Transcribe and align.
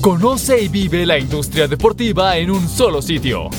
Conoce 0.00 0.62
y 0.62 0.68
vive 0.68 1.04
la 1.04 1.18
industria 1.18 1.68
deportiva 1.68 2.38
en 2.38 2.50
un 2.50 2.66
solo 2.66 3.02
sitio. 3.02 3.50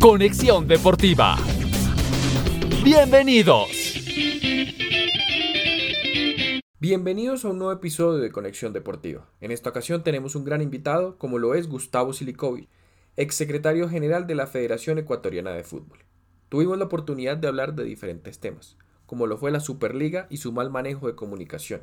Conexión 0.00 0.68
Deportiva. 0.68 1.36
Bienvenidos. 2.84 3.68
Bienvenidos 6.78 7.44
a 7.44 7.48
un 7.48 7.58
nuevo 7.58 7.72
episodio 7.72 8.20
de 8.20 8.30
Conexión 8.30 8.72
Deportiva. 8.72 9.28
En 9.40 9.50
esta 9.50 9.70
ocasión 9.70 10.04
tenemos 10.04 10.36
un 10.36 10.44
gran 10.44 10.62
invitado, 10.62 11.18
como 11.18 11.40
lo 11.40 11.56
es 11.56 11.68
Gustavo 11.68 12.12
Silikovic, 12.12 12.68
exsecretario 13.16 13.88
general 13.88 14.28
de 14.28 14.36
la 14.36 14.46
Federación 14.46 14.98
Ecuatoriana 14.98 15.50
de 15.50 15.64
Fútbol. 15.64 16.04
Tuvimos 16.48 16.78
la 16.78 16.84
oportunidad 16.84 17.36
de 17.36 17.48
hablar 17.48 17.74
de 17.74 17.82
diferentes 17.82 18.38
temas, 18.38 18.76
como 19.06 19.26
lo 19.26 19.38
fue 19.38 19.50
la 19.50 19.58
Superliga 19.58 20.28
y 20.30 20.36
su 20.36 20.52
mal 20.52 20.70
manejo 20.70 21.08
de 21.08 21.16
comunicación, 21.16 21.82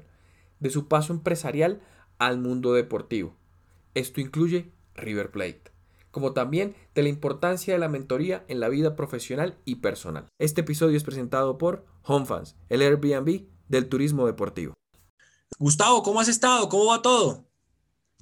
de 0.62 0.70
su 0.70 0.88
paso 0.88 1.12
empresarial 1.12 1.82
al 2.26 2.38
mundo 2.38 2.74
deportivo. 2.74 3.36
Esto 3.96 4.22
incluye 4.22 4.72
River 4.96 5.30
Plate, 5.30 5.64
como 6.10 6.32
también 6.32 6.74
de 6.96 7.04
la 7.04 7.10
importancia 7.10 7.74
de 7.74 7.80
la 7.80 7.90
mentoría 7.90 8.46
en 8.48 8.62
la 8.62 8.70
vida 8.70 8.96
profesional 8.96 9.58
y 9.66 9.76
personal. 9.76 10.30
Este 10.40 10.62
episodio 10.62 10.96
es 10.96 11.04
presentado 11.04 11.58
por 11.58 11.86
HomeFans, 12.04 12.56
el 12.70 12.82
Airbnb 12.82 13.46
del 13.68 13.90
turismo 13.90 14.26
deportivo. 14.26 14.74
Gustavo, 15.60 16.02
¿cómo 16.02 16.22
has 16.22 16.30
estado? 16.30 16.70
¿Cómo 16.70 16.86
va 16.86 17.02
todo? 17.02 17.46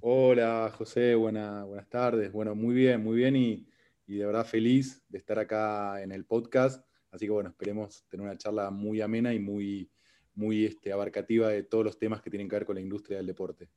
Hola, 0.02 0.74
José, 0.76 1.14
buenas 1.14 1.88
tardes. 1.88 2.32
Bueno, 2.32 2.56
muy 2.56 2.74
bien, 2.74 3.04
muy 3.04 3.18
bien 3.18 3.36
y, 3.36 3.68
y 4.08 4.16
de 4.16 4.26
verdad 4.26 4.48
feliz 4.48 5.04
de 5.10 5.20
estar 5.20 5.38
acá 5.38 6.02
en 6.02 6.12
el 6.12 6.26
podcast. 6.26 6.84
Así 7.12 7.26
que 7.28 7.32
bueno, 7.32 7.50
esperemos 7.50 8.04
tener 8.10 8.26
una 8.26 8.38
charla 8.38 8.72
muy 8.72 9.00
amena 9.00 9.32
y 9.32 9.38
muy, 9.40 9.92
muy 10.34 10.66
este, 10.66 10.92
abarcativa 10.92 11.50
de 11.50 11.62
todos 11.62 11.86
los 11.86 12.00
temas 12.00 12.24
que 12.24 12.32
tienen 12.32 12.50
que 12.50 12.56
ver 12.56 12.66
con 12.66 12.76
la 12.76 12.82
industria 12.82 13.18
del 13.18 13.28
deporte. 13.28 13.70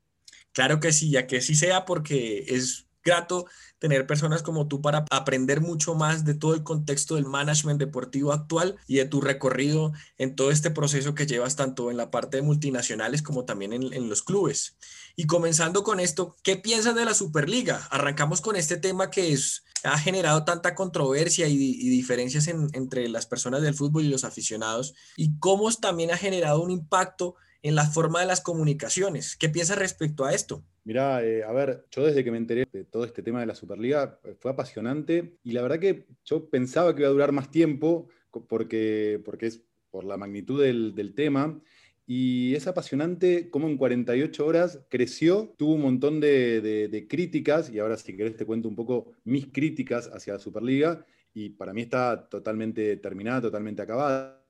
Claro 0.55 0.81
que 0.81 0.93
sí, 0.93 1.11
ya 1.11 1.27
que 1.27 1.41
sí 1.41 1.55
sea 1.57 1.85
porque 1.85 2.45
es 2.49 2.87
grato 3.05 3.47
tener 3.79 4.07
personas 4.07 4.43
como 4.43 4.67
tú 4.67 4.81
para 4.81 5.05
aprender 5.11 5.61
mucho 5.61 5.95
más 5.95 6.25
de 6.25 6.35
todo 6.35 6.55
el 6.55 6.63
contexto 6.63 7.17
del 7.17 7.27
management 7.27 7.79
deportivo 7.79 8.33
actual 8.33 8.77
y 8.87 8.97
de 8.97 9.05
tu 9.05 9.21
recorrido 9.21 9.93
en 10.17 10.35
todo 10.37 10.51
este 10.51 10.71
proceso 10.71 11.15
que 11.15 11.27
llevas 11.27 11.57
tanto 11.57 11.91
en 11.91 11.99
la 11.99 12.11
parte 12.11 12.39
de 12.39 12.43
multinacionales 12.43 13.21
como 13.21 13.45
también 13.45 13.73
en, 13.75 14.09
los 14.09 14.23
clubes. 14.23 14.77
Y 15.17 15.27
comenzando 15.27 15.83
con 15.83 16.01
esto, 16.01 16.37
¿qué 16.43 16.57
piensas 16.57 16.95
de 16.95 17.05
la 17.05 17.15
Superliga? 17.15 17.87
Arrancamos 17.91 18.41
con 18.41 18.57
este 18.57 18.79
tema 18.79 19.11
que 19.11 19.37
ha 19.83 19.99
generado 19.99 20.45
tanta 20.45 20.75
controversia 20.75 21.47
y, 21.49 21.59
diferencias 21.59 22.49
entre 22.49 23.09
las 23.09 23.27
personas 23.27 23.61
del 23.61 23.75
fútbol 23.75 24.05
y 24.05 24.09
los 24.09 24.25
aficionados 24.25 24.95
y 25.17 25.37
cómo 25.41 25.71
también 25.73 26.11
ha 26.11 26.17
generado 26.17 26.63
un 26.63 26.71
impacto 26.71 27.35
en 27.65 27.75
la 27.75 27.87
forma 27.87 28.21
de 28.21 28.27
las 28.27 28.43
comunicaciones. 28.43 29.37
¿Qué 29.37 29.49
piensas 29.49 29.79
respecto 29.79 30.27
a 30.27 30.35
esto? 30.35 30.63
Mirá, 30.85 31.25
eh, 31.25 31.43
a 31.43 31.51
ver, 31.51 31.87
yo 31.91 32.05
desde 32.05 32.23
que 32.23 32.31
me 32.31 32.37
enteré 32.37 32.69
de 32.71 32.85
todo 32.85 33.07
este 33.07 33.23
tema 33.23 33.41
de 33.41 33.47
la 33.47 33.55
Superliga 33.55 34.21
eh, 34.23 34.37
fue 34.39 34.51
apasionante 34.51 35.39
y 35.43 35.53
la 35.53 35.63
verdad 35.63 35.79
que 35.79 36.07
yo 36.27 36.51
pensaba 36.51 36.95
que 36.95 37.01
iba 37.01 37.09
a 37.09 37.13
durar 37.13 37.33
más 37.33 37.51
tiempo 37.51 38.09
porque, 38.49 39.19
porque 39.25 39.47
es 39.47 39.63
por 39.91 40.05
la 40.05 40.19
magnitud 40.19 40.63
del, 40.63 41.15
tema 41.15 41.59
y 42.07 42.55
es 42.55 42.67
apasionante 42.67 43.49
cómo 43.49 43.67
en 43.67 43.79
48 43.79 44.45
horas 44.45 44.81
creció, 44.91 45.55
tuvo 45.57 45.73
un 45.73 45.83
montón 45.83 46.21
de, 46.21 47.07
críticas, 47.09 47.71
y 47.71 47.79
ahora 47.79 47.97
si 47.97 48.15
querés 48.15 48.37
te 48.37 48.45
cuento 48.45 48.69
un 48.69 48.77
poco 48.77 49.13
mis 49.25 49.47
críticas 49.47 50.11
hacia 50.13 50.35
la 50.35 50.39
Superliga, 50.39 51.07
y 51.33 51.49
para 51.51 51.73
mí 51.73 51.81
está 51.81 52.29
totalmente 52.29 52.99
terminada, 52.99 53.41
totalmente 53.41 53.81
acabada. 53.81 54.45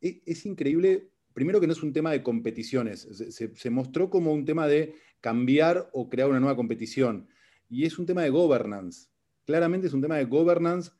E, 0.00 0.22
es 0.26 0.44
increíble 0.44 1.12
primero 1.34 1.60
que 1.60 1.66
no 1.66 1.72
es 1.72 1.82
un 1.82 1.92
tema 1.92 2.10
de 2.10 2.22
competiciones, 2.22 3.08
se, 3.30 3.70
mostró 3.70 4.10
como 4.10 4.32
un 4.32 4.44
tema 4.44 4.66
de 4.66 4.94
cambiar 5.20 5.88
o 5.92 6.08
crear 6.08 6.28
una 6.28 6.40
nueva 6.40 6.56
competición. 6.56 7.28
Y 7.68 7.84
es 7.84 7.98
un 7.98 8.06
tema 8.06 8.22
de 8.22 8.30
governance. 8.30 9.08
Claramente 9.44 9.86
es 9.86 9.92
un 9.92 10.02
tema 10.02 10.16
de 10.16 10.24
governance 10.24 10.90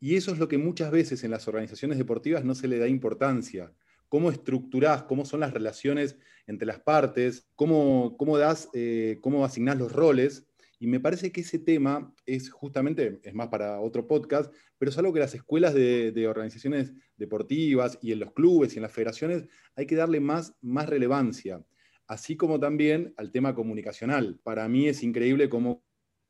y 0.00 0.16
eso 0.16 0.32
es 0.32 0.38
lo 0.38 0.48
que 0.48 0.58
muchas 0.58 0.90
veces 0.90 1.24
en 1.24 1.30
las 1.30 1.46
organizaciones 1.48 1.98
deportivas 1.98 2.44
no 2.44 2.54
se 2.54 2.68
le 2.68 2.78
da 2.78 2.88
importancia. 2.88 3.72
Cómo 4.08 4.30
estructurás, 4.30 5.04
cómo 5.04 5.24
son 5.24 5.40
las 5.40 5.52
relaciones 5.52 6.16
entre 6.46 6.66
las 6.66 6.80
partes, 6.80 7.48
cómo, 7.54 8.16
cómo 8.18 8.38
das, 8.38 8.68
eh, 8.74 9.18
cómo 9.20 9.44
asignás 9.44 9.78
los 9.78 9.92
roles 9.92 10.46
y 10.82 10.88
me 10.88 10.98
parece 10.98 11.30
que 11.30 11.42
ese 11.42 11.60
tema 11.60 12.12
es 12.26 12.50
justamente, 12.50 13.20
es 13.22 13.34
más 13.34 13.46
para 13.46 13.80
otro 13.80 14.08
podcast, 14.08 14.52
pero 14.78 14.90
es 14.90 14.98
algo 14.98 15.12
que 15.12 15.20
las 15.20 15.32
escuelas 15.32 15.74
de, 15.74 16.26
organizaciones 16.26 16.92
deportivas 17.16 18.00
y 18.02 18.10
en 18.10 18.18
los 18.18 18.32
clubes 18.32 18.74
y 18.74 18.78
en 18.78 18.82
las 18.82 18.90
federaciones 18.90 19.44
hay 19.76 19.86
que 19.86 19.94
darle 19.94 20.18
más, 20.18 20.56
más 20.60 20.88
relevancia, 20.88 21.64
así 22.08 22.36
como 22.36 22.58
también 22.58 23.14
al 23.16 23.30
tema 23.30 23.54
comunicacional. 23.54 24.40
Para 24.42 24.68
mí 24.68 24.88
es 24.88 25.04
increíble 25.04 25.48
cómo 25.48 25.84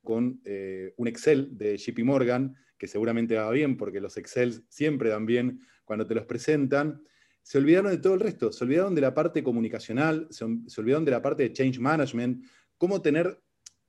con 0.05 0.43
eh, 0.45 0.93
un 0.99 1.09
Excel 1.09 1.57
de 1.57 1.79
JP 1.79 2.01
Morgan, 2.05 2.55
que 2.77 2.89
seguramente 2.89 3.37
va 3.37 3.51
bien 3.53 3.79
porque 3.79 4.03
los 4.03 4.19
Excel 4.19 4.67
siempre 4.69 5.09
dan 5.09 5.25
bien 5.25 5.61
cuando 5.87 6.07
te 6.07 6.15
los 6.15 6.27
presentan, 6.27 7.03
se 7.41 7.57
olvidaron 7.57 7.91
de 7.91 7.97
todo 7.97 8.13
el 8.13 8.21
resto, 8.21 8.53
se 8.53 8.65
olvidaron 8.65 8.95
de 8.95 9.01
la 9.01 9.15
parte 9.15 9.43
comunicacional, 9.43 10.27
se, 10.29 10.45
se 10.67 10.81
olvidaron 10.83 11.07
de 11.07 11.11
la 11.11 11.23
parte 11.23 11.45
de 11.45 11.55
change 11.55 11.79
management, 11.79 12.45
cómo 12.77 13.01
tener 13.01 13.41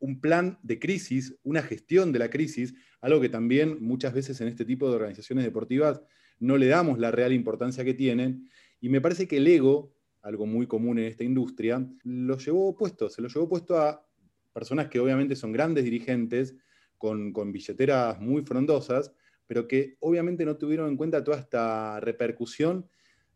un 0.04 0.20
plan 0.20 0.60
de 0.64 0.80
crisis, 0.80 1.34
una 1.44 1.62
gestión 1.62 2.12
de 2.12 2.20
la 2.20 2.30
crisis, 2.30 2.74
algo 3.00 3.22
que 3.22 3.30
también 3.30 3.78
muchas 3.82 4.14
veces 4.14 4.42
en 4.42 4.50
este 4.50 4.66
tipo 4.66 4.90
de 4.90 4.98
organizaciones 4.98 5.46
deportivas 5.46 6.02
no 6.40 6.58
le 6.58 6.68
damos 6.68 7.00
la 7.00 7.10
real 7.10 7.32
importancia 7.32 7.86
que 7.86 7.94
tienen. 7.94 8.50
Y 8.82 8.90
me 8.90 9.00
parece 9.00 9.30
que 9.30 9.38
el 9.38 9.48
ego, 9.48 9.96
algo 10.22 10.46
muy 10.46 10.68
común 10.68 11.00
en 11.00 11.06
esta 11.06 11.24
industria, 11.24 11.88
lo 12.04 12.38
llevó 12.38 12.76
puesto, 12.76 13.10
se 13.10 13.22
lo 13.22 13.30
llevó 13.30 13.48
puesto 13.48 13.78
a 13.78 14.06
personas 14.52 14.90
que 14.90 15.00
obviamente 15.00 15.38
son 15.38 15.54
grandes 15.54 15.86
dirigentes, 15.86 16.54
con, 16.98 17.32
con 17.32 17.54
billeteras 17.54 18.20
muy 18.20 18.42
frondosas, 18.42 19.14
pero 19.48 19.70
que 19.70 19.96
obviamente 20.02 20.44
no 20.44 20.58
tuvieron 20.58 20.90
en 20.90 20.98
cuenta 20.98 21.24
toda 21.24 21.40
esta 21.40 22.02
repercusión 22.02 22.90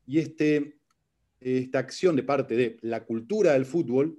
y 0.06 0.20
este, 0.20 0.80
esta 1.40 1.80
acción 1.80 2.18
de 2.18 2.24
parte 2.24 2.58
de 2.58 2.78
la 2.82 3.06
cultura 3.06 3.54
del 3.54 3.66
fútbol, 3.66 4.18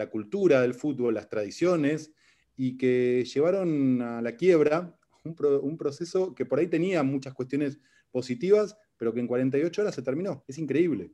la 0.00 0.10
cultura 0.10 0.62
del 0.62 0.74
fútbol, 0.74 1.14
las 1.14 1.28
tradiciones, 1.28 2.12
y 2.56 2.76
que 2.76 3.24
llevaron 3.32 4.02
a 4.02 4.20
la 4.20 4.36
quiebra 4.36 4.98
un, 5.24 5.76
proceso 5.76 6.34
que 6.34 6.46
por 6.46 6.58
ahí 6.58 6.66
tenía 6.66 7.02
muchas 7.02 7.34
cuestiones 7.34 7.78
positivas, 8.10 8.76
pero 8.96 9.14
que 9.14 9.20
en 9.20 9.26
48 9.26 9.82
horas 9.82 9.94
se 9.94 10.02
terminó. 10.02 10.44
Es 10.48 10.58
increíble. 10.58 11.12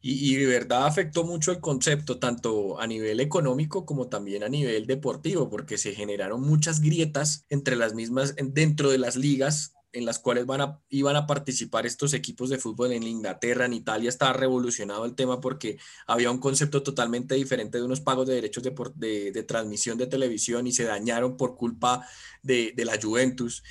Y, 0.00 0.32
y, 0.32 0.36
de 0.36 0.46
verdad 0.46 0.86
afectó 0.86 1.24
mucho 1.24 1.50
el 1.50 1.60
concepto, 1.60 2.18
tanto 2.18 2.78
a 2.78 2.86
nivel 2.86 3.20
económico 3.20 3.84
como 3.84 4.08
también 4.08 4.44
a 4.44 4.48
nivel 4.48 4.86
deportivo, 4.86 5.48
porque 5.48 5.78
se 5.78 5.94
generaron 5.94 6.42
muchas 6.42 6.80
grietas 6.80 7.44
entre 7.48 7.76
las 7.76 7.94
mismas, 7.94 8.34
dentro 8.36 8.90
de 8.90 8.98
las 8.98 9.16
ligas 9.16 9.75
en 9.92 10.04
las 10.04 10.18
cuales 10.18 10.46
van 10.46 10.60
a, 10.60 10.80
iban 10.90 11.16
a 11.16 11.26
participar 11.26 11.86
estos 11.86 12.12
equipos 12.12 12.50
de 12.50 12.58
fútbol 12.58 12.92
en 12.92 13.02
Inglaterra, 13.02 13.66
en 13.66 13.72
Italia, 13.72 14.08
estaba 14.08 14.32
revolucionado 14.32 15.04
el 15.04 15.14
tema 15.14 15.40
porque 15.40 15.78
había 16.06 16.30
un 16.30 16.38
concepto 16.38 16.82
totalmente 16.82 17.34
diferente 17.34 17.78
de 17.78 17.84
unos 17.84 18.00
pagos 18.00 18.26
de 18.26 18.34
derechos 18.34 18.62
de, 18.62 19.32
de, 19.32 19.42
transmisión 19.42 19.96
de 19.98 20.06
televisión 20.06 20.66
y 20.66 20.72
se 20.72 20.84
dañaron 20.84 21.36
por 21.36 21.56
culpa 21.56 22.06
de, 22.42 22.72
de 22.76 22.84
la 22.84 23.00
Juventus. 23.00 23.62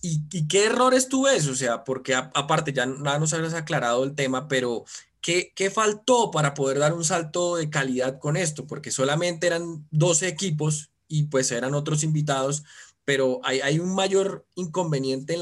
¿Y, 0.00 0.22
¿Y, 0.32 0.48
qué 0.48 0.66
errores 0.66 1.08
tú 1.08 1.24
ves? 1.24 1.46
O 1.48 1.54
sea, 1.54 1.84
porque 1.84 2.14
aparte 2.14 2.72
ya 2.72 2.86
nada 2.86 3.18
nos 3.18 3.32
habías 3.32 3.54
aclarado 3.54 4.04
el 4.04 4.14
tema, 4.14 4.48
pero 4.48 4.84
¿qué, 5.20 5.52
¿qué 5.54 5.70
faltó 5.70 6.30
para 6.30 6.54
poder 6.54 6.78
dar 6.78 6.92
un 6.94 7.04
salto 7.04 7.56
de 7.56 7.70
calidad 7.70 8.18
con 8.18 8.36
esto? 8.36 8.66
Porque 8.66 8.90
solamente 8.90 9.46
eran 9.46 9.86
12 9.90 10.28
equipos 10.28 10.90
y 11.08 11.24
pues 11.24 11.50
eran 11.52 11.74
otros 11.74 12.02
invitados, 12.02 12.64
pero 13.06 13.40
hay, 13.44 13.78
un 13.78 13.94
mayor 13.94 14.44
inconveniente 14.56 15.34
en 15.34 15.40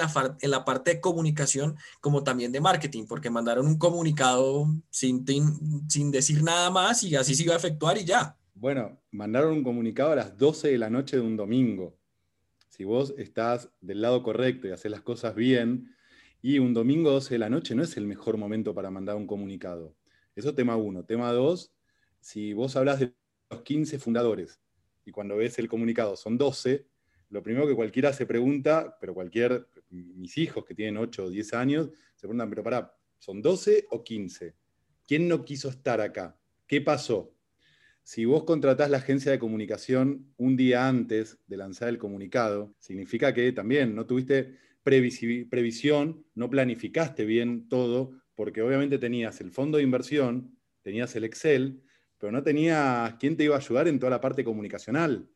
la, 0.50 0.64
parte 0.66 0.90
de 0.90 1.00
comunicación 1.00 1.76
como 2.02 2.22
también 2.22 2.52
de 2.52 2.60
marketing, 2.60 3.06
porque 3.06 3.30
mandaron 3.30 3.66
un 3.66 3.78
comunicado 3.78 4.66
sin, 4.90 5.24
sin 5.88 6.10
decir 6.10 6.42
nada 6.42 6.70
más 6.70 7.02
y 7.02 7.16
así 7.16 7.34
se 7.34 7.44
iba 7.44 7.54
a 7.54 7.56
efectuar 7.56 7.96
y 7.96 8.04
ya. 8.04 8.36
Bueno, 8.52 9.00
mandaron 9.10 9.54
un 9.54 9.64
comunicado 9.64 10.12
a 10.12 10.16
las 10.16 10.36
12 10.36 10.72
de 10.72 10.78
la 10.78 10.90
noche 10.90 11.16
de 11.16 11.22
un 11.22 11.38
domingo. 11.38 11.96
Si 12.68 12.84
vos 12.84 13.14
estás 13.16 13.70
del 13.80 14.02
lado 14.02 14.22
correcto 14.22 14.68
y 14.68 14.72
haces 14.72 14.90
las 14.90 15.00
cosas 15.00 15.34
bien, 15.34 15.96
y 16.42 16.58
un 16.58 16.74
domingo 16.74 17.12
12 17.12 17.32
de 17.32 17.38
la 17.38 17.48
noche 17.48 17.74
no 17.74 17.82
es 17.82 17.96
el 17.96 18.06
mejor 18.06 18.36
momento 18.36 18.74
para 18.74 18.90
mandar 18.90 19.16
un 19.16 19.26
comunicado. 19.26 19.96
Eso 20.36 20.54
tema 20.54 20.76
uno. 20.76 21.02
Tema 21.02 21.32
dos, 21.32 21.72
si 22.20 22.52
vos 22.52 22.76
hablas 22.76 23.00
de 23.00 23.14
los 23.48 23.62
15 23.62 23.98
fundadores 23.98 24.60
y 25.06 25.12
cuando 25.12 25.36
ves 25.36 25.58
el 25.58 25.68
comunicado 25.68 26.14
son 26.16 26.36
12, 26.36 26.86
lo 27.34 27.42
primero 27.42 27.66
que 27.66 27.74
cualquiera 27.74 28.12
se 28.12 28.26
pregunta, 28.26 28.96
pero 29.00 29.12
cualquier, 29.12 29.66
mis 29.90 30.38
hijos 30.38 30.64
que 30.64 30.72
tienen 30.72 30.96
8 30.98 31.24
o 31.24 31.30
10 31.30 31.52
años, 31.54 31.90
se 32.14 32.28
preguntan, 32.28 32.48
pero 32.48 32.62
pará, 32.62 32.96
¿son 33.18 33.42
12 33.42 33.88
o 33.90 34.04
15? 34.04 34.54
¿Quién 35.04 35.26
no 35.26 35.44
quiso 35.44 35.68
estar 35.68 36.00
acá? 36.00 36.38
¿Qué 36.68 36.80
pasó? 36.80 37.34
Si 38.04 38.24
vos 38.24 38.44
contratás 38.44 38.88
la 38.88 38.98
agencia 38.98 39.32
de 39.32 39.40
comunicación 39.40 40.32
un 40.36 40.56
día 40.56 40.86
antes 40.86 41.40
de 41.48 41.56
lanzar 41.56 41.88
el 41.88 41.98
comunicado, 41.98 42.72
significa 42.78 43.34
que 43.34 43.50
también 43.50 43.96
no 43.96 44.06
tuviste 44.06 44.56
previsión, 44.84 46.24
no 46.36 46.48
planificaste 46.48 47.24
bien 47.24 47.68
todo, 47.68 48.12
porque 48.36 48.62
obviamente 48.62 48.98
tenías 48.98 49.40
el 49.40 49.50
fondo 49.50 49.78
de 49.78 49.84
inversión, 49.84 50.56
tenías 50.82 51.16
el 51.16 51.24
Excel, 51.24 51.82
pero 52.16 52.30
no 52.30 52.44
tenías 52.44 53.14
quién 53.14 53.36
te 53.36 53.42
iba 53.42 53.56
a 53.56 53.58
ayudar 53.58 53.88
en 53.88 53.98
toda 53.98 54.10
la 54.10 54.20
parte 54.20 54.44
comunicacional. 54.44 55.28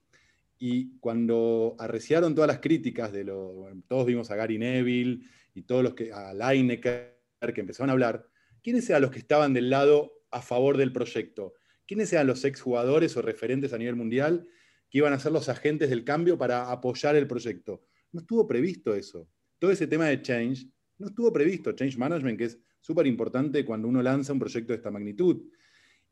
Y 0.59 0.99
cuando 0.99 1.77
arreciaron 1.79 2.35
todas 2.35 2.49
las 2.49 2.59
críticas 2.59 3.13
de 3.13 3.25
lo, 3.25 3.69
todos 3.87 4.07
vimos 4.07 4.31
a 4.31 4.37
Gary 4.37 4.59
Neville 4.59 5.21
y 5.55 5.63
todos 5.63 5.85
los 5.85 5.95
que, 5.95 6.13
a 6.13 6.35
Lineker, 6.35 7.17
que 7.55 7.61
empezaron 7.61 7.91
a 7.91 7.93
hablar, 7.93 8.27
¿quiénes 8.63 8.89
eran 8.91 9.03
los 9.03 9.11
que 9.11 9.21
estaban 9.21 9.55
del 9.55 9.71
lado 9.71 10.13
a 10.31 10.43
favor 10.43 10.77
del 10.77 10.93
proyecto? 10.93 11.55
¿Quiénes 11.87 12.13
eran 12.13 12.27
los 12.27 12.45
exjugadores 12.45 13.17
o 13.17 13.23
referentes 13.23 13.73
a 13.73 13.79
nivel 13.79 13.97
mundial 13.97 14.47
que 14.91 14.99
iban 14.99 15.13
a 15.13 15.21
ser 15.21 15.33
los 15.33 15.49
agentes 15.49 15.91
del 15.91 16.05
cambio 16.05 16.37
para 16.37 16.71
apoyar 16.71 17.17
el 17.17 17.27
proyecto? 17.27 17.85
No 18.13 18.21
estuvo 18.21 18.47
previsto 18.47 18.95
eso. 18.95 19.29
Todo 19.59 19.71
ese 19.71 19.87
tema 19.87 20.07
de 20.07 20.21
change 20.21 20.67
no 20.99 21.07
estuvo 21.09 21.33
previsto. 21.33 21.73
Change 21.73 21.97
management, 21.97 22.39
que 22.39 22.45
es 22.45 22.59
súper 22.81 23.07
importante 23.07 23.65
cuando 23.65 23.89
uno 23.89 24.03
lanza 24.03 24.33
un 24.33 24.39
proyecto 24.39 24.73
de 24.73 24.77
esta 24.77 24.91
magnitud. 24.91 25.43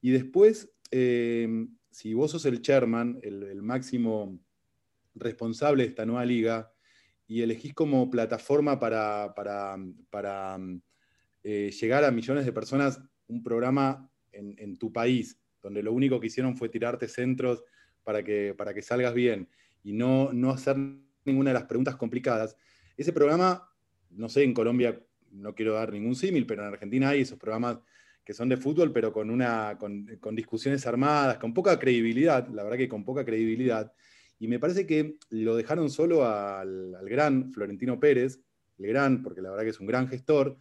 Y 0.00 0.10
después, 0.10 0.72
eh, 0.90 1.66
si 1.96 2.12
vos 2.12 2.30
sos 2.30 2.44
el 2.44 2.60
chairman, 2.60 3.18
el, 3.22 3.62
máximo 3.62 4.38
responsable 5.14 5.82
de 5.82 5.88
esta 5.88 6.04
nueva 6.04 6.26
liga, 6.26 6.70
y 7.26 7.40
elegís 7.40 7.72
como 7.72 8.10
plataforma 8.10 8.78
para, 8.78 9.78
eh, 11.42 11.70
llegar 11.70 12.04
a 12.04 12.10
millones 12.10 12.44
de 12.44 12.52
personas 12.52 13.00
un 13.28 13.42
programa 13.42 14.10
en, 14.30 14.76
tu 14.76 14.92
país, 14.92 15.40
donde 15.62 15.82
lo 15.82 15.94
único 15.94 16.20
que 16.20 16.26
hicieron 16.26 16.54
fue 16.54 16.68
tirarte 16.68 17.08
centros 17.08 17.64
para 18.04 18.22
que, 18.22 18.54
salgas 18.82 19.14
bien 19.14 19.48
y 19.82 19.94
no 19.94 20.50
hacer 20.50 20.76
ninguna 21.24 21.48
de 21.48 21.54
las 21.54 21.64
preguntas 21.64 21.96
complicadas, 21.96 22.56
ese 22.98 23.14
programa, 23.14 23.70
no 24.10 24.28
sé, 24.28 24.42
en 24.42 24.52
Colombia 24.52 25.02
no 25.30 25.54
quiero 25.54 25.72
dar 25.72 25.94
ningún 25.94 26.14
símil, 26.14 26.44
pero 26.44 26.60
en 26.60 26.68
Argentina 26.68 27.08
hay 27.08 27.22
esos 27.22 27.38
programas 27.38 27.78
que 28.26 28.34
son 28.34 28.48
de 28.48 28.56
fútbol, 28.56 28.92
pero 28.92 29.12
con, 29.12 29.30
una, 29.30 29.78
con, 29.78 30.34
discusiones 30.34 30.84
armadas, 30.84 31.38
con 31.38 31.54
poca 31.54 31.78
credibilidad, 31.78 32.48
la 32.48 32.64
verdad 32.64 32.76
que 32.76 32.88
con 32.88 33.04
poca 33.04 33.24
credibilidad. 33.24 33.92
Y 34.40 34.48
me 34.48 34.58
parece 34.58 34.84
que 34.84 35.16
lo 35.30 35.54
dejaron 35.54 35.88
solo 35.90 36.26
al, 36.26 36.98
gran 37.02 37.52
Florentino 37.52 38.00
Pérez, 38.00 38.40
el 38.78 38.88
gran, 38.88 39.22
porque 39.22 39.40
la 39.40 39.50
verdad 39.50 39.62
que 39.62 39.70
es 39.70 39.78
un 39.78 39.86
gran 39.86 40.08
gestor, 40.08 40.58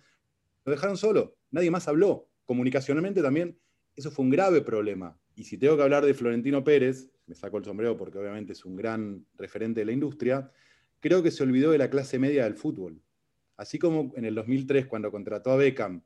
lo 0.64 0.72
dejaron 0.72 0.96
solo, 0.96 1.38
nadie 1.50 1.72
más 1.72 1.88
habló. 1.88 2.30
Comunicacionalmente 2.46 3.24
también, 3.24 3.58
eso 3.96 4.12
fue 4.12 4.24
un 4.26 4.30
grave 4.30 4.62
problema. 4.62 5.18
Y 5.36 5.46
si 5.46 5.58
tengo 5.58 5.76
que 5.76 5.82
hablar 5.82 6.06
de 6.06 6.14
Florentino 6.14 6.64
Pérez, 6.64 7.10
me 7.26 7.34
saco 7.34 7.58
el 7.58 7.66
sombrero 7.66 7.98
porque 7.98 8.20
obviamente 8.20 8.54
es 8.54 8.64
un 8.64 8.76
gran 8.76 9.26
referente 9.40 9.80
de 9.80 9.88
la 9.88 9.92
industria, 9.92 10.52
creo 11.00 11.24
que 11.24 11.32
se 11.32 11.42
olvidó 11.42 11.72
de 11.72 11.80
la 11.80 11.90
clase 11.90 12.20
media 12.20 12.44
del 12.44 12.54
fútbol. 12.54 13.02
Así 13.58 13.80
como 13.80 14.14
en 14.16 14.26
el 14.26 14.36
2003, 14.36 14.86
cuando 14.86 15.10
contrató 15.10 15.50
a 15.50 15.56
Beckham 15.56 16.04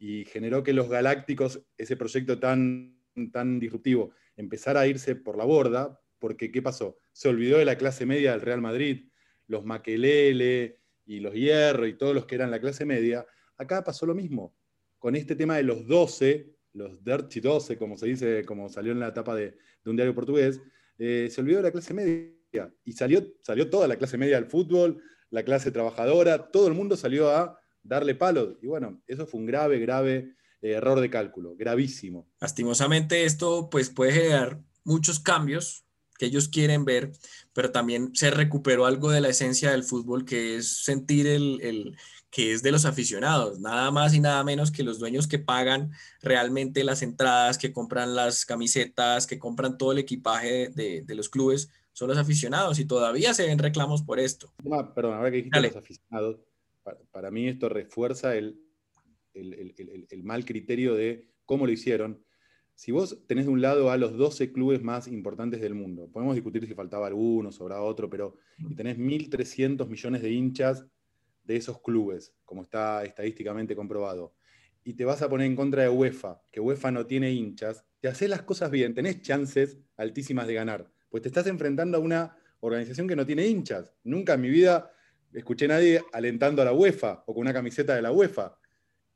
y 0.00 0.24
generó 0.24 0.62
que 0.62 0.72
los 0.72 0.88
Galácticos, 0.88 1.60
ese 1.76 1.94
proyecto 1.94 2.40
tan, 2.40 2.98
tan 3.32 3.60
disruptivo, 3.60 4.12
empezara 4.34 4.80
a 4.80 4.86
irse 4.86 5.14
por 5.14 5.36
la 5.36 5.44
borda, 5.44 6.00
porque 6.18 6.50
¿qué 6.50 6.62
pasó? 6.62 6.96
Se 7.12 7.28
olvidó 7.28 7.58
de 7.58 7.66
la 7.66 7.76
clase 7.76 8.06
media 8.06 8.32
del 8.32 8.40
Real 8.40 8.62
Madrid, 8.62 9.10
los 9.46 9.66
Maquelele 9.66 10.80
y 11.04 11.20
los 11.20 11.34
Hierro 11.34 11.86
y 11.86 11.98
todos 11.98 12.14
los 12.14 12.24
que 12.24 12.34
eran 12.36 12.50
la 12.50 12.60
clase 12.60 12.86
media. 12.86 13.26
Acá 13.58 13.84
pasó 13.84 14.06
lo 14.06 14.14
mismo, 14.14 14.56
con 14.98 15.16
este 15.16 15.36
tema 15.36 15.58
de 15.58 15.64
los 15.64 15.86
12, 15.86 16.50
los 16.72 17.04
Dirty 17.04 17.40
12, 17.40 17.76
como 17.76 17.98
se 17.98 18.06
dice, 18.06 18.44
como 18.46 18.70
salió 18.70 18.92
en 18.92 19.00
la 19.00 19.08
etapa 19.08 19.34
de, 19.34 19.58
un 19.84 19.96
diario 19.96 20.14
portugués, 20.14 20.62
eh, 20.98 21.28
se 21.30 21.40
olvidó 21.42 21.58
de 21.58 21.64
la 21.64 21.72
clase 21.72 21.92
media 21.92 22.72
y 22.84 22.92
salió, 22.92 23.22
salió 23.42 23.68
toda 23.68 23.86
la 23.86 23.96
clase 23.96 24.16
media 24.16 24.36
del 24.36 24.46
fútbol, 24.46 25.02
la 25.28 25.42
clase 25.42 25.70
trabajadora, 25.70 26.50
todo 26.50 26.68
el 26.68 26.74
mundo 26.74 26.96
salió 26.96 27.30
a 27.30 27.59
darle 27.82 28.14
palo. 28.14 28.58
Y 28.62 28.66
bueno, 28.66 29.02
eso 29.06 29.26
fue 29.26 29.40
un 29.40 29.46
grave, 29.46 29.78
grave 29.78 30.34
eh, 30.62 30.72
error 30.72 31.00
de 31.00 31.10
cálculo, 31.10 31.54
gravísimo. 31.56 32.28
Lastimosamente 32.40 33.24
esto 33.24 33.68
pues 33.70 33.90
puede 33.90 34.12
generar 34.12 34.60
muchos 34.84 35.20
cambios 35.20 35.84
que 36.18 36.26
ellos 36.26 36.48
quieren 36.48 36.84
ver, 36.84 37.12
pero 37.54 37.72
también 37.72 38.14
se 38.14 38.30
recuperó 38.30 38.84
algo 38.84 39.10
de 39.10 39.22
la 39.22 39.30
esencia 39.30 39.70
del 39.70 39.84
fútbol, 39.84 40.26
que 40.26 40.56
es 40.56 40.84
sentir 40.84 41.26
el, 41.26 41.96
que 42.30 42.52
es 42.52 42.62
de 42.62 42.72
los 42.72 42.84
aficionados, 42.84 43.58
nada 43.58 43.90
más 43.90 44.12
y 44.12 44.20
nada 44.20 44.44
menos 44.44 44.70
que 44.70 44.82
los 44.82 44.98
dueños 44.98 45.26
que 45.26 45.38
pagan 45.38 45.92
realmente 46.20 46.84
las 46.84 47.00
entradas, 47.00 47.56
que 47.56 47.72
compran 47.72 48.14
las 48.14 48.44
camisetas, 48.44 49.26
que 49.26 49.38
compran 49.38 49.78
todo 49.78 49.92
el 49.92 49.98
equipaje 49.98 50.68
de, 50.68 51.02
de 51.06 51.14
los 51.14 51.30
clubes, 51.30 51.70
son 51.94 52.08
los 52.08 52.18
aficionados 52.18 52.78
y 52.78 52.84
todavía 52.84 53.32
se 53.32 53.46
ven 53.46 53.58
reclamos 53.58 54.02
por 54.02 54.20
esto. 54.20 54.52
perdón, 54.94 55.14
ahora 55.14 55.30
que 55.30 55.38
dijiste 55.38 55.60
los 55.60 55.76
aficionados, 55.76 56.36
para, 56.82 57.30
mí 57.30 57.48
esto 57.48 57.68
refuerza 57.68 58.36
el, 58.36 58.60
el, 59.34 60.22
mal 60.22 60.44
criterio 60.44 60.94
de 60.94 61.28
cómo 61.44 61.66
lo 61.66 61.72
hicieron. 61.72 62.24
Si 62.74 62.92
vos 62.92 63.26
tenés 63.26 63.46
de 63.46 63.52
un 63.52 63.60
lado 63.60 63.90
a 63.90 63.96
los 63.96 64.16
12 64.16 64.52
clubes 64.52 64.82
más 64.82 65.06
importantes 65.06 65.60
del 65.60 65.74
mundo, 65.74 66.08
podemos 66.10 66.34
discutir 66.34 66.66
si 66.66 66.74
faltaba 66.74 67.06
alguno, 67.06 67.52
sobraba 67.52 67.82
otro, 67.82 68.08
pero 68.08 68.36
y 68.58 68.74
tenés 68.74 68.98
1.300 68.98 69.86
millones 69.86 70.22
de 70.22 70.30
hinchas 70.30 70.86
de 71.44 71.56
esos 71.56 71.80
clubes, 71.80 72.34
como 72.44 72.62
está 72.62 73.04
estadísticamente 73.04 73.76
comprobado, 73.76 74.34
y 74.82 74.94
te 74.94 75.04
vas 75.04 75.20
a 75.20 75.28
poner 75.28 75.46
en 75.46 75.56
contra 75.56 75.82
de 75.82 75.88
UEFA, 75.88 76.40
que 76.50 76.60
UEFA 76.60 76.90
no 76.90 77.06
tiene 77.06 77.32
hinchas, 77.32 77.84
te 78.00 78.08
haces 78.08 78.30
las 78.30 78.42
cosas 78.42 78.70
bien, 78.70 78.94
tenés 78.94 79.20
chances 79.20 79.78
altísimas 79.96 80.46
de 80.46 80.54
ganar, 80.54 80.90
pues 81.10 81.22
te 81.22 81.28
estás 81.28 81.46
enfrentando 81.46 81.98
a 81.98 82.00
una 82.00 82.36
organización 82.60 83.08
que 83.08 83.16
no 83.16 83.26
tiene 83.26 83.46
hinchas. 83.46 83.92
Nunca 84.04 84.34
en 84.34 84.40
mi 84.40 84.48
vida 84.48 84.90
escuché 85.32 85.66
a 85.66 85.68
nadie 85.68 86.02
alentando 86.12 86.62
a 86.62 86.64
la 86.64 86.72
UEFA 86.72 87.24
o 87.26 87.34
con 87.34 87.42
una 87.42 87.52
camiseta 87.52 87.94
de 87.94 88.02
la 88.02 88.12
UEFA. 88.12 88.56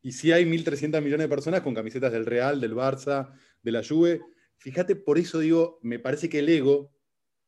Y 0.02 0.12
si 0.12 0.32
hay 0.32 0.44
1.300 0.44 1.02
millones 1.02 1.24
de 1.24 1.28
personas 1.28 1.62
con 1.62 1.74
camisetas 1.74 2.12
del 2.12 2.26
Real, 2.26 2.60
del 2.60 2.74
Barça, 2.74 3.32
de 3.62 3.72
la 3.72 3.82
Juve. 3.82 4.20
Fíjate, 4.58 4.94
por 4.96 5.18
eso 5.18 5.40
digo, 5.40 5.78
me 5.82 5.98
parece 5.98 6.28
que 6.28 6.38
el 6.38 6.48
ego 6.48 6.92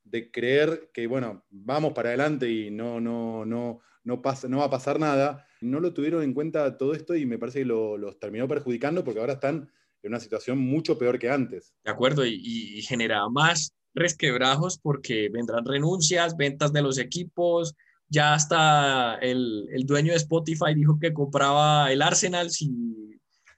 de 0.04 0.30
creer 0.30 0.90
que, 0.92 1.06
bueno, 1.06 1.44
vamos 1.50 1.92
para 1.92 2.08
adelante 2.08 2.50
y 2.50 2.70
no, 2.70 3.00
no, 3.00 3.44
no, 3.44 3.80
no, 4.04 4.22
pasa, 4.22 4.48
no 4.48 4.58
va 4.58 4.64
a 4.64 4.70
pasar 4.70 4.98
nada, 4.98 5.46
no 5.60 5.80
lo 5.80 5.92
tuvieron 5.92 6.22
en 6.22 6.32
cuenta 6.32 6.76
todo 6.78 6.94
esto 6.94 7.14
y 7.14 7.26
me 7.26 7.38
parece 7.38 7.60
que 7.60 7.64
los 7.66 8.18
terminó 8.18 8.48
perjudicando 8.48 9.04
porque 9.04 9.20
ahora 9.20 9.34
están 9.34 9.70
en 10.02 10.12
una 10.12 10.20
situación 10.20 10.58
mucho 10.58 10.98
peor 10.98 11.18
que 11.18 11.30
antes. 11.30 11.74
De 11.84 11.90
acuerdo, 11.90 12.24
y, 12.24 12.34
y 12.34 12.82
genera 12.82 13.28
más 13.28 13.74
resquebrajos 13.94 14.78
porque 14.78 15.28
vendrán 15.30 15.64
renuncias, 15.64 16.36
ventas 16.36 16.72
de 16.72 16.82
los 16.82 16.98
equipos, 16.98 17.74
ya 18.08 18.34
hasta 18.34 19.16
el, 19.16 19.68
el, 19.72 19.84
dueño 19.84 20.12
de 20.12 20.18
Spotify 20.18 20.74
dijo 20.74 20.98
que 20.98 21.12
compraba 21.12 21.92
el 21.92 22.02
Arsenal 22.02 22.50
si 22.50 22.70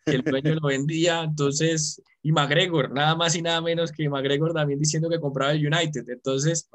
el 0.06 0.22
dueño 0.22 0.54
lo 0.54 0.68
vendía, 0.68 1.22
entonces, 1.22 2.02
y 2.22 2.32
McGregor, 2.32 2.92
nada 2.92 3.14
más 3.14 3.36
y 3.36 3.42
nada 3.42 3.60
menos 3.60 3.92
que 3.92 4.08
McGregor 4.08 4.54
también 4.54 4.78
diciendo 4.78 5.08
que 5.10 5.20
compraba 5.20 5.52
el 5.52 5.66
United, 5.66 6.08
entonces 6.08 6.68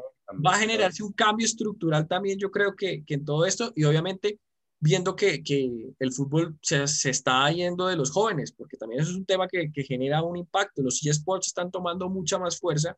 va 0.46 0.56
a 0.56 0.60
generarse 0.60 1.04
un 1.04 1.14
cambio 1.14 1.46
estructural 1.46 2.08
también, 2.08 2.38
yo 2.38 2.52
creo 2.52 2.76
que, 2.76 3.04
que 3.04 3.16
en 3.16 3.26
todo 3.26 3.46
esto, 3.46 3.72
y 3.76 3.84
obviamente 3.84 4.40
viendo 4.80 5.16
que, 5.16 5.42
que 5.42 5.94
el 5.98 6.12
fútbol 6.12 6.58
se, 6.62 6.86
se, 6.88 7.10
está 7.10 7.50
yendo 7.52 7.88
de 7.88 7.96
los 7.96 8.12
jóvenes, 8.12 8.52
porque 8.52 8.76
también 8.76 9.02
eso 9.02 9.12
es 9.12 9.18
un 9.18 9.26
tema 9.26 9.48
que, 9.48 9.72
que 9.72 9.84
genera 9.84 10.22
un 10.22 10.36
impacto, 10.36 10.82
los 10.82 11.04
eSports 11.06 11.48
están 11.48 11.72
tomando 11.72 12.10
mucha 12.10 12.38
más 12.38 12.60
fuerza, 12.60 12.98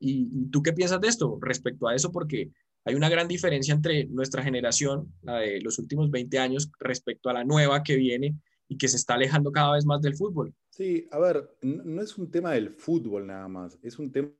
y, 0.00 0.28
y 0.32 0.50
tú 0.50 0.62
qué 0.62 0.72
piensas 0.72 1.00
de 1.00 1.08
esto 1.08 1.38
respecto 1.40 1.86
a 1.86 1.94
eso, 1.94 2.10
porque 2.10 2.50
hay 2.84 2.94
una 2.94 3.08
gran 3.08 3.28
diferencia 3.28 3.74
entre 3.74 4.06
nuestra 4.06 4.42
generación, 4.42 5.12
la 5.22 5.38
de 5.38 5.60
los 5.60 5.78
últimos 5.78 6.10
20 6.10 6.38
años, 6.38 6.70
respecto 6.80 7.30
a 7.30 7.32
la 7.32 7.44
nueva 7.44 7.82
que 7.82 7.96
viene 7.96 8.36
y 8.68 8.76
que 8.76 8.88
se 8.88 8.96
está 8.96 9.14
alejando 9.14 9.52
cada 9.52 9.74
vez 9.74 9.84
más 9.84 10.00
del 10.02 10.16
fútbol. 10.16 10.54
Sí, 10.70 11.06
a 11.10 11.18
ver, 11.18 11.56
no 11.62 12.02
es 12.02 12.16
un 12.18 12.30
tema 12.30 12.52
del 12.52 12.70
fútbol 12.70 13.26
nada 13.26 13.46
más, 13.46 13.78
es 13.82 13.98
un 13.98 14.10
tema 14.10 14.32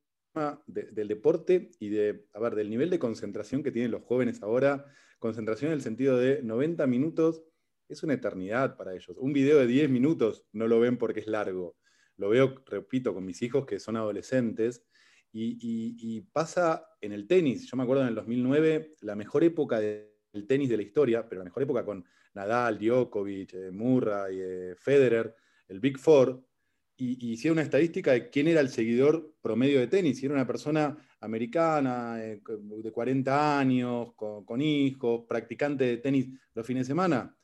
del 0.67 1.09
deporte 1.09 1.71
y 1.79 1.91
de, 1.91 2.27
a 2.33 2.41
ver, 2.41 2.55
del 2.55 2.71
nivel 2.71 2.91
de 2.91 2.99
concentración 2.99 3.63
que 3.63 3.71
tienen 3.71 3.91
los 3.91 4.03
jóvenes 4.03 4.43
ahora. 4.43 4.87
Concentración 5.19 5.71
en 5.71 5.75
el 5.75 5.83
sentido 5.83 6.17
de 6.17 6.43
90 6.43 6.87
minutos 6.87 7.45
es 7.89 8.03
una 8.03 8.15
eternidad 8.15 8.77
para 8.77 8.95
ellos. 8.95 9.17
Un 9.19 9.33
video 9.33 9.59
de 9.59 9.67
10 9.67 9.91
minutos 9.91 10.47
no 10.53 10.67
lo 10.67 10.81
ven 10.81 10.97
porque 10.97 11.21
es 11.21 11.27
largo. 11.27 11.77
Lo 12.17 12.31
veo, 12.31 12.55
repito, 12.67 13.13
con 13.13 13.25
mis 13.25 13.43
hijos 13.43 13.67
que 13.67 13.79
son 13.79 13.97
adolescentes 13.97 14.85
y, 15.33 16.21
pasa 16.33 16.87
en 17.01 17.13
el 17.13 17.27
tenis. 17.27 17.67
Yo 17.71 17.77
me 17.77 17.83
acuerdo 17.83 18.03
en 18.03 18.09
el 18.09 18.15
2009, 18.15 18.97
la 19.01 19.17
mejor 19.17 19.45
época 19.45 19.81
del 19.81 20.47
tenis 20.47 20.69
de 20.69 20.77
la 20.77 20.83
historia, 20.83 21.29
pero 21.29 21.41
la 21.41 21.45
mejor 21.45 21.63
época 21.63 21.85
con 21.85 22.05
Nadal, 22.35 22.79
Djokovic, 22.79 23.55
eh, 23.55 23.71
Murray, 23.71 24.39
eh, 24.41 24.75
Federer, 24.77 25.35
el 25.69 25.81
Big 25.81 25.99
Four, 25.99 26.43
y, 26.97 27.33
hicieron 27.33 27.57
una 27.57 27.63
estadística 27.63 28.13
de 28.13 28.31
quién 28.31 28.49
era 28.49 28.61
el 28.61 28.69
seguidor 28.69 29.35
promedio 29.41 29.81
de 29.81 29.87
tenis. 29.87 30.19
Si 30.19 30.27
era 30.27 30.35
una 30.35 30.47
persona 30.47 30.97
americana, 31.21 32.23
eh, 32.23 32.41
de 32.47 32.93
40 32.93 33.59
años, 33.59 34.13
con, 34.15 34.61
hijos, 34.61 35.25
practicante 35.29 35.85
de 35.85 35.97
tenis 35.99 36.29
los 36.55 36.67
fines 36.67 36.87
de 36.87 36.91
semana. 36.91 37.37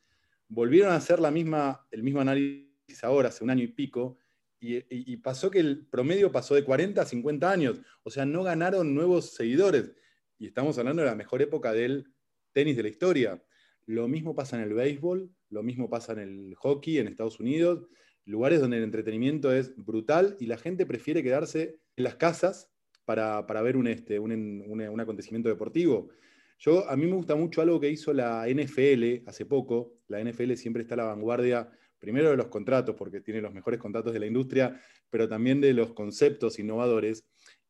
Volvieron 0.49 0.93
a 0.93 0.97
hacer 0.97 1.21
la 1.21 1.31
misma, 1.31 1.87
el 1.91 2.03
mismo 2.03 2.21
análisis 2.21 2.69
ahora, 3.03 3.29
hace 3.29 3.45
un 3.45 3.51
año 3.51 3.65
y 3.65 3.69
pico, 3.69 4.19
y, 4.61 5.17
pasó 5.19 5.51
que 5.51 5.61
el 5.61 5.87
promedio 5.87 6.33
pasó 6.33 6.55
de 6.55 6.65
40 6.65 7.01
a 7.01 7.07
50 7.07 7.51
años. 7.51 7.81
O 8.03 8.11
sea, 8.11 8.27
no 8.27 8.43
ganaron 8.43 8.95
nuevos 8.95 9.35
seguidores. 9.35 9.93
Y 10.39 10.47
estamos 10.47 10.79
hablando 10.79 11.03
de 11.03 11.09
la 11.09 11.15
mejor 11.15 11.43
época 11.43 11.73
del 11.73 12.13
tenis 12.53 12.77
de 12.77 12.83
la 12.83 12.89
historia. 12.89 13.43
Lo 13.87 14.09
mismo 14.09 14.35
pasa 14.35 14.57
en 14.57 14.63
el 14.63 14.75
béisbol, 14.75 15.31
lo 15.51 15.63
mismo 15.63 15.89
pasa 15.89 16.13
en 16.13 16.19
el 16.19 16.55
hockey 16.57 16.99
en 16.99 17.09
Estados 17.09 17.41
Unidos, 17.41 17.87
lugares 18.25 18.61
donde 18.61 18.77
el 18.77 18.85
entretenimiento 18.85 19.53
es 19.53 19.75
brutal 19.77 20.37
y 20.39 20.47
la 20.47 20.59
gente 20.59 20.85
prefiere 20.85 21.23
quedarse 21.23 21.81
en 21.97 22.05
las 22.05 22.17
casas 22.17 22.71
para, 23.05 23.63
ver 23.63 23.77
un, 23.77 23.87
este, 23.87 24.19
un, 24.19 25.01
acontecimiento 25.01 25.49
deportivo. 25.49 26.11
Yo, 26.59 26.89
a 26.91 26.97
mí 26.97 27.07
me 27.07 27.15
gusta 27.15 27.37
mucho 27.37 27.63
algo 27.63 27.81
que 27.81 27.89
hizo 27.89 28.13
la 28.13 28.47
NFL 28.47 29.27
hace 29.27 29.47
poco. 29.47 29.95
La 30.09 30.23
NFL 30.23 30.53
siempre 30.55 30.83
está 30.83 30.95
a 30.95 30.99
la 30.99 31.05
vanguardia, 31.05 31.71
primero 31.99 32.31
de 32.31 32.37
los 32.37 32.47
contratos, 32.47 32.95
porque 32.97 33.21
tiene 33.21 33.41
los 33.41 33.55
mejores 33.55 33.81
contratos 33.81 34.13
de 34.13 34.21
la 34.21 34.27
industria, 34.27 34.81
pero 35.11 35.29
también 35.29 35.61
de 35.61 35.73
los 35.73 35.93
conceptos 35.93 36.59
innovadores. 36.59 37.25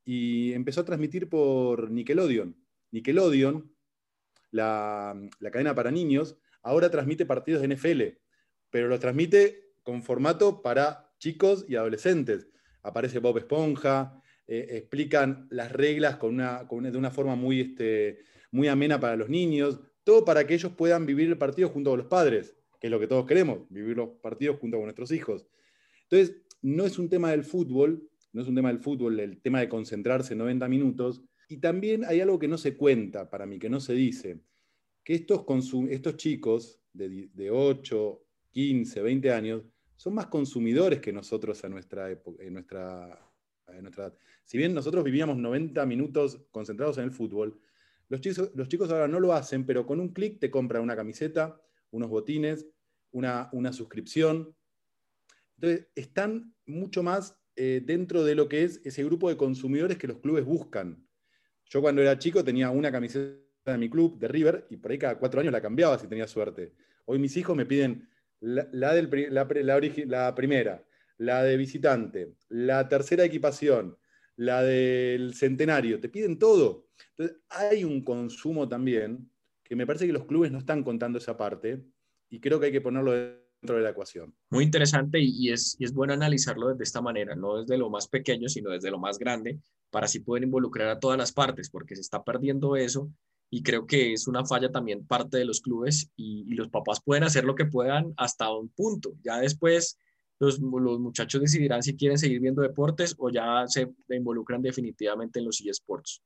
Y 0.05 0.53
empezó 0.53 0.83
a 0.83 0.85
transmitir 0.85 1.29
por 1.29 1.91
Nickelodeon. 1.91 2.57
Nickelodeon, 2.91 3.71
la, 4.51 5.15
la 5.41 5.51
cadena 5.51 5.75
para 5.75 5.91
niños, 5.91 6.37
ahora 6.63 6.91
transmite 6.91 7.27
partidos 7.27 7.63
de 7.63 7.75
NFL, 7.75 8.03
pero 8.71 8.89
los 8.89 9.01
transmite 9.01 9.73
con 9.83 10.03
formato 10.03 10.63
para 10.63 11.13
chicos 11.19 11.65
y 11.69 11.77
adolescentes. 11.77 12.49
Aparece 12.83 13.19
Bob 13.19 13.39
Esponja, 13.39 14.23
eh, 14.51 14.79
explican 14.79 15.47
las 15.51 15.71
reglas 15.73 16.17
con 16.17 16.35
una, 16.35 16.65
de 16.65 16.97
una 16.97 17.11
forma 17.11 17.37
muy, 17.37 17.61
este, 17.61 18.21
muy 18.51 18.67
amena 18.69 18.99
para 18.99 19.15
los 19.15 19.29
niños, 19.29 19.79
todo 20.05 20.25
para 20.25 20.47
que 20.47 20.55
ellos 20.55 20.73
puedan 20.73 21.05
vivir 21.05 21.29
el 21.29 21.37
partido 21.37 21.69
junto 21.69 21.91
con 21.91 21.99
los 21.99 22.09
padres, 22.09 22.57
que 22.81 22.87
es 22.87 22.91
lo 22.91 23.01
que 23.01 23.07
todos 23.07 23.27
queremos, 23.27 23.61
vivir 23.71 23.97
los 23.97 24.11
partidos 24.21 24.59
junto 24.59 24.77
con 24.77 24.85
nuestros 24.85 25.11
hijos. 25.13 25.47
Entonces, 26.05 26.37
no 26.63 26.85
es 26.85 26.99
un 26.99 27.09
tema 27.09 27.31
del 27.31 27.45
fútbol, 27.45 28.09
no 28.33 28.43
es 28.43 28.49
un 28.49 28.55
tema 28.55 28.69
del 28.69 28.81
fútbol, 28.81 29.19
el 29.21 29.41
tema 29.41 29.61
de 29.61 29.69
concentrarse 29.69 30.35
90 30.35 30.69
minutos, 30.69 31.23
y 31.49 31.59
también 31.59 32.05
hay 32.05 32.21
algo 32.21 32.39
que 32.39 32.49
no 32.49 32.59
se 32.59 32.77
cuenta 32.77 33.31
para 33.31 33.47
mí, 33.47 33.59
que 33.59 33.71
no 33.71 33.81
se 33.81 33.95
dice, 33.95 34.41
que 35.03 35.15
estos, 35.15 35.45
estos 35.89 36.17
chicos 36.17 36.81
de, 36.93 37.31
de 37.33 37.51
8, 37.51 38.23
15, 38.51 39.03
20 39.03 39.33
años 39.33 39.63
son 39.97 40.15
más 40.15 40.27
consumidores 40.27 41.01
que 41.01 41.13
nosotros 41.13 41.65
a 41.65 41.69
nuestra, 41.69 42.11
época, 42.11 42.43
en 42.43 42.53
nuestra, 42.53 43.19
en 43.69 43.83
nuestra 43.83 44.07
edad. 44.07 44.15
Si 44.45 44.57
bien 44.57 44.73
nosotros 44.73 45.03
vivíamos 45.05 45.37
90 45.37 45.85
minutos 45.87 46.41
concentrados 46.51 46.99
en 46.99 47.05
el 47.05 47.11
fútbol, 47.11 47.59
los 48.09 48.21
chicos, 48.21 48.53
los 48.55 48.69
chicos 48.69 48.91
ahora 48.91 49.09
no 49.09 49.21
lo 49.21 49.33
hacen, 49.33 49.67
pero 49.67 49.85
con 49.85 50.01
un 50.01 50.11
clic 50.13 50.39
te 50.39 50.51
compran 50.51 50.83
una 50.83 50.97
camiseta, 50.97 51.61
unos 51.91 52.09
botines, 52.09 52.67
una, 53.11 53.49
una 53.53 53.73
suscripción. 53.73 54.55
Entonces, 55.57 55.89
están 55.95 56.55
mucho 56.67 57.03
más 57.03 57.39
eh, 57.57 57.83
dentro 57.85 58.23
de 58.23 58.37
lo 58.37 58.49
que 58.49 58.63
es 58.63 58.81
ese 58.85 59.03
grupo 59.03 59.29
de 59.29 59.37
consumidores 59.37 59.99
que 59.99 60.07
los 60.07 60.19
clubes 60.19 60.45
buscan. 60.45 61.05
Yo 61.65 61.81
cuando 61.81 62.01
era 62.01 62.19
chico 62.19 62.45
tenía 62.45 62.71
una 62.71 62.93
camiseta 62.93 63.73
de 63.73 63.79
mi 63.79 63.91
club, 63.91 64.19
de 64.19 64.29
River, 64.29 64.67
y 64.71 64.77
por 64.77 64.91
ahí 64.93 64.99
cada 64.99 65.19
cuatro 65.19 65.41
años 65.41 65.53
la 65.53 65.61
cambiaba 65.61 65.99
si 65.99 66.07
tenía 66.07 66.29
suerte. 66.29 66.75
Hoy 67.05 67.19
mis 67.19 67.37
hijos 67.37 67.57
me 67.57 67.67
piden 67.67 68.09
la, 68.41 68.95
del, 68.95 69.11
la, 69.31 69.49
primera, 70.35 70.85
la 71.17 71.43
de 71.43 71.57
visitante, 71.57 72.35
la 72.49 72.89
tercera 72.89 73.25
equipación, 73.25 73.99
la 74.37 74.63
del 74.63 75.35
centenario, 75.35 75.99
te 75.99 76.09
piden 76.09 76.39
todo. 76.39 76.89
Entonces, 77.17 77.39
hay 77.49 77.83
un 77.83 78.05
consumo 78.05 78.69
también 78.69 79.29
que 79.69 79.77
me 79.77 79.87
parece 79.87 80.07
que 80.07 80.13
los 80.13 80.25
clubes 80.25 80.51
no 80.51 80.59
están 80.59 80.83
contando 80.83 81.19
esa 81.19 81.37
parte 81.37 81.83
y 82.31 82.41
creo 82.41 82.59
que 82.59 82.67
hay 82.67 82.73
que 82.73 82.81
ponerlo 82.81 83.13
dentro 83.13 83.77
de 83.77 83.83
la 83.83 83.91
ecuación. 83.91 84.35
Muy 84.51 84.65
interesante 84.65 85.19
y 85.21 85.51
es, 85.51 85.77
y 85.79 85.85
es 85.85 85.93
bueno 85.93 86.13
analizarlo 86.13 86.75
de 86.75 86.85
esta 86.85 87.01
manera, 87.01 87.35
no 87.35 87.61
desde 87.61 87.77
lo 87.77 87.91
más 87.91 88.09
pequeño, 88.09 88.49
sino 88.49 88.71
desde 88.71 88.91
lo 88.91 88.99
más 88.99 89.19
grande, 89.19 89.59
para 89.91 90.07
así 90.07 90.21
poder 90.21 90.45
involucrar 90.45 90.89
a 90.89 90.99
todas 90.99 91.19
las 91.19 91.33
partes, 91.33 91.71
porque 91.71 91.95
se 91.95 92.01
está 92.01 92.23
perdiendo 92.23 92.77
eso 92.77 93.11
y 93.51 93.63
creo 93.63 93.87
que 93.87 94.13
es 94.13 94.27
una 94.27 94.45
falla 94.45 94.71
también 94.71 95.07
parte 95.07 95.39
de 95.39 95.45
los 95.45 95.61
clubes 95.61 96.11
y, 96.17 96.45
los 96.55 96.69
papás 96.69 97.01
pueden 97.03 97.25
hacer 97.25 97.45
lo 97.45 97.55
que 97.55 97.67
puedan 97.67 98.13
hasta 98.17 98.53
un 98.53 98.69
punto. 98.69 99.15
Ya 99.23 99.39
después 99.39 99.99
los, 100.39 100.59
los, 100.59 101.01
muchachos 101.01 101.41
decidirán 101.41 101.83
si 101.83 101.97
quieren 101.97 102.19
seguir 102.19 102.41
viendo 102.41 102.63
deportes 102.63 103.15
o 103.19 103.31
ya 103.31 103.65
se 103.67 103.91
involucran 104.11 104.61
definitivamente 104.61 105.39
en 105.39 105.47
los 105.47 105.61
eSports. 105.61 106.23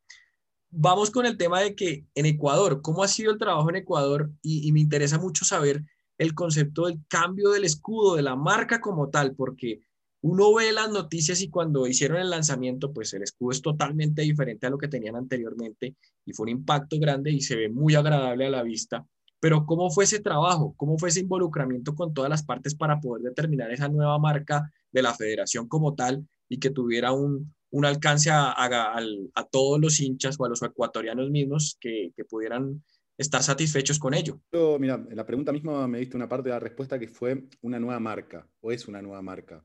Vamos 0.75 1.11
con 1.11 1.27
el 1.27 1.37
tema 1.37 1.61
de 1.61 1.75
que 1.75 2.07
en 2.15 2.25
Ecuador, 2.25 2.81
¿cómo 2.81 3.05
ha 3.05 3.09
sido 3.09 3.31
el 3.31 3.39
trabajo 3.39 3.69
en 3.69 3.77
Ecuador? 3.77 4.33
Y, 4.41 4.67
y 4.67 4.73
me 4.73 4.81
interesa 4.81 5.19
mucho 5.19 5.45
saber 5.45 5.85
el 6.17 6.35
concepto 6.35 6.87
del 6.87 6.99
cambio 7.09 7.51
del 7.51 7.65
escudo, 7.65 8.17
de 8.17 8.23
la 8.23 8.37
marca 8.37 8.81
como 8.81 9.11
tal, 9.11 9.35
porque 9.35 9.83
uno 10.23 10.55
ve 10.55 10.73
las 10.73 10.91
noticias 10.91 11.43
y 11.43 11.51
cuando 11.51 11.87
hicieron 11.87 12.17
el 12.17 12.31
lanzamiento, 12.31 12.91
pues 12.91 13.13
el 13.13 13.23
escudo 13.23 13.51
es 13.51 13.61
totalmente 13.61 14.23
diferente 14.23 14.67
a 14.67 14.71
lo 14.71 14.79
que 14.79 14.89
tenían 14.89 15.17
anteriormente 15.17 15.97
y 16.25 16.33
fue 16.33 16.45
un 16.45 16.51
impacto 16.51 16.99
grande 16.99 17.31
y 17.31 17.43
se 17.43 17.55
ve 17.55 17.69
muy 17.69 17.95
agradable 17.95 18.47
a 18.47 18.51
la 18.51 18.63
vista. 18.63 19.05
Pero 19.41 19.67
¿cómo 19.67 19.91
fue 19.91 20.05
ese 20.05 20.21
trabajo? 20.21 20.73
¿Cómo 20.79 20.97
fue 20.97 21.11
ese 21.11 21.21
involucramiento 21.21 21.95
con 21.95 22.15
todas 22.15 22.31
las 22.31 22.45
partes 22.45 22.75
para 22.75 22.99
poder 22.99 23.25
determinar 23.25 23.71
esa 23.73 23.89
nueva 23.89 24.19
marca 24.19 24.73
de 24.91 25.03
la 25.03 25.13
federación 25.13 25.69
como 25.69 25.95
tal 25.95 26.27
y 26.49 26.59
que 26.59 26.71
tuviera 26.71 27.13
un, 27.13 27.53
un 27.73 27.87
alcance 27.87 28.31
a, 28.31 28.55
a, 28.55 29.45
todos 29.51 29.81
los 29.81 29.99
hinchas 30.01 30.37
o 30.39 30.45
a 30.45 30.49
los 30.49 30.63
ecuatorianos 30.63 31.31
mismos 31.31 31.79
que, 31.81 32.13
pudieran 32.29 32.83
estar 33.17 33.43
satisfechos 33.43 33.99
con 33.99 34.15
ello? 34.15 34.41
mira, 34.79 34.95
en 35.09 35.17
la 35.17 35.27
pregunta 35.27 35.53
misma 35.53 35.89
me 35.89 35.99
diste 35.99 36.17
una 36.17 36.29
parte 36.29 36.49
de 36.49 36.55
la 36.55 36.61
respuesta 36.61 36.99
que 36.99 37.09
fue 37.09 37.45
una 37.63 37.81
nueva 37.81 37.99
marca 37.99 38.47
o 38.61 38.73
es 38.73 38.89
una 38.89 39.01
nueva 39.03 39.23
marca. 39.23 39.65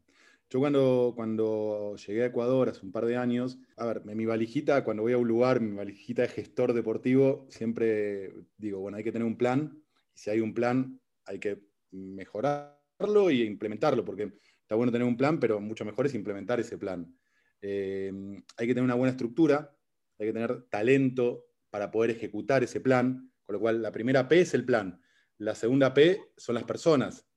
Yo 0.50 0.60
cuando, 0.60 1.12
cuando 1.16 1.98
llegué 1.98 2.24
a 2.24 2.28
Ecuador 2.28 2.70
hace 2.70 2.86
un 2.86 2.94
par 2.94 3.06
de 3.06 3.18
años, 3.18 3.60
a 3.76 3.86
ver, 3.86 4.06
mi 4.06 4.26
valijita, 4.26 4.86
cuando 4.86 5.04
voy 5.04 5.12
a 5.12 5.18
un 5.18 5.28
lugar, 5.28 5.60
mi 5.60 5.76
valijita 5.76 6.22
de 6.22 6.30
gestor 6.30 6.72
deportivo, 6.72 7.46
siempre 7.50 8.34
digo, 8.58 8.80
bueno, 8.80 8.98
hay 8.98 9.04
que 9.04 9.12
tener 9.12 9.28
un 9.28 9.38
plan, 9.38 9.84
y 10.16 10.20
si 10.20 10.30
hay 10.30 10.40
un 10.40 10.54
plan, 10.54 11.02
hay 11.26 11.40
que 11.40 11.60
mejorarlo 11.92 13.30
y 13.30 13.44
implementarlo, 13.44 14.06
porque 14.06 14.32
está 14.62 14.76
bueno 14.76 14.94
tener 14.94 15.06
un 15.06 15.18
plan, 15.18 15.38
pero 15.38 15.60
mucho 15.60 15.84
mejor 15.84 16.06
es 16.06 16.16
implementar 16.16 16.62
ese 16.62 16.78
plan. 16.78 17.14
Eh, 17.62 18.12
hay 18.58 18.68
que 18.68 18.74
tener 18.74 18.84
una 18.84 18.96
buena 18.96 19.12
estructura, 19.12 19.76
hay 20.20 20.28
que 20.28 20.34
tener 20.34 20.64
talento 20.70 21.46
para 21.70 21.92
poder 21.92 22.12
ejecutar 22.12 22.64
ese 22.64 22.80
plan, 22.80 23.32
con 23.46 23.54
lo 23.54 23.60
cual 23.60 23.82
la 23.82 23.92
primera 23.92 24.28
P 24.28 24.42
es 24.42 24.54
el 24.54 24.66
plan, 24.66 25.02
la 25.38 25.56
segunda 25.56 25.94
P 25.94 26.20
son 26.36 26.56
las 26.56 26.64
personas, 26.64 27.28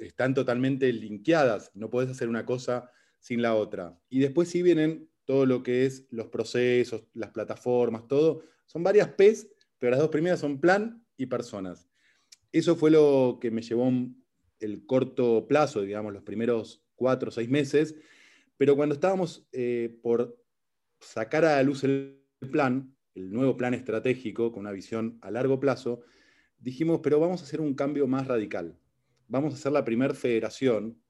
están 0.00 0.34
totalmente 0.34 0.92
linkeadas, 0.92 1.70
no 1.74 1.90
puedes 1.90 2.10
hacer 2.10 2.28
una 2.28 2.46
cosa 2.46 2.90
sin 3.18 3.42
la 3.42 3.54
otra. 3.54 3.98
Y 4.08 4.20
después 4.20 4.48
sí 4.48 4.62
vienen 4.62 5.08
todo 5.24 5.46
lo 5.46 5.62
que 5.62 5.86
es 5.86 6.06
los 6.10 6.28
procesos, 6.28 7.06
las 7.14 7.30
plataformas, 7.30 8.06
todo. 8.06 8.44
Son 8.66 8.82
varias 8.82 9.08
P's, 9.08 9.48
pero 9.78 9.92
las 9.92 10.00
dos 10.00 10.10
primeras 10.10 10.40
son 10.40 10.60
plan 10.60 11.04
y 11.16 11.26
personas. 11.26 11.88
Eso 12.52 12.76
fue 12.76 12.90
lo 12.90 13.38
que 13.40 13.50
me 13.50 13.62
llevó 13.62 13.90
el 14.60 14.86
corto 14.86 15.46
plazo, 15.48 15.82
digamos, 15.82 16.12
los 16.12 16.22
primeros 16.22 16.84
cuatro 16.94 17.28
o 17.28 17.32
seis 17.32 17.48
meses. 17.48 17.96
Pero 18.56 18.76
cuando 18.76 18.94
estábamos 18.94 19.46
eh, 19.52 19.98
por 20.02 20.38
sacar 21.00 21.44
a 21.44 21.56
la 21.56 21.62
luz 21.62 21.84
el 21.84 22.22
plan, 22.50 22.96
el 23.14 23.32
nuevo 23.32 23.56
plan 23.56 23.74
estratégico 23.74 24.52
con 24.52 24.60
una 24.60 24.72
visión 24.72 25.18
a 25.22 25.30
largo 25.30 25.60
plazo, 25.60 26.02
dijimos, 26.58 27.00
pero 27.02 27.20
vamos 27.20 27.40
a 27.40 27.44
hacer 27.44 27.60
un 27.60 27.74
cambio 27.74 28.06
más 28.06 28.26
radical 28.26 28.78
vamos 29.28 29.54
a 29.54 29.56
ser 29.56 29.72
la 29.72 29.84
primera 29.84 30.14
federación 30.14 31.00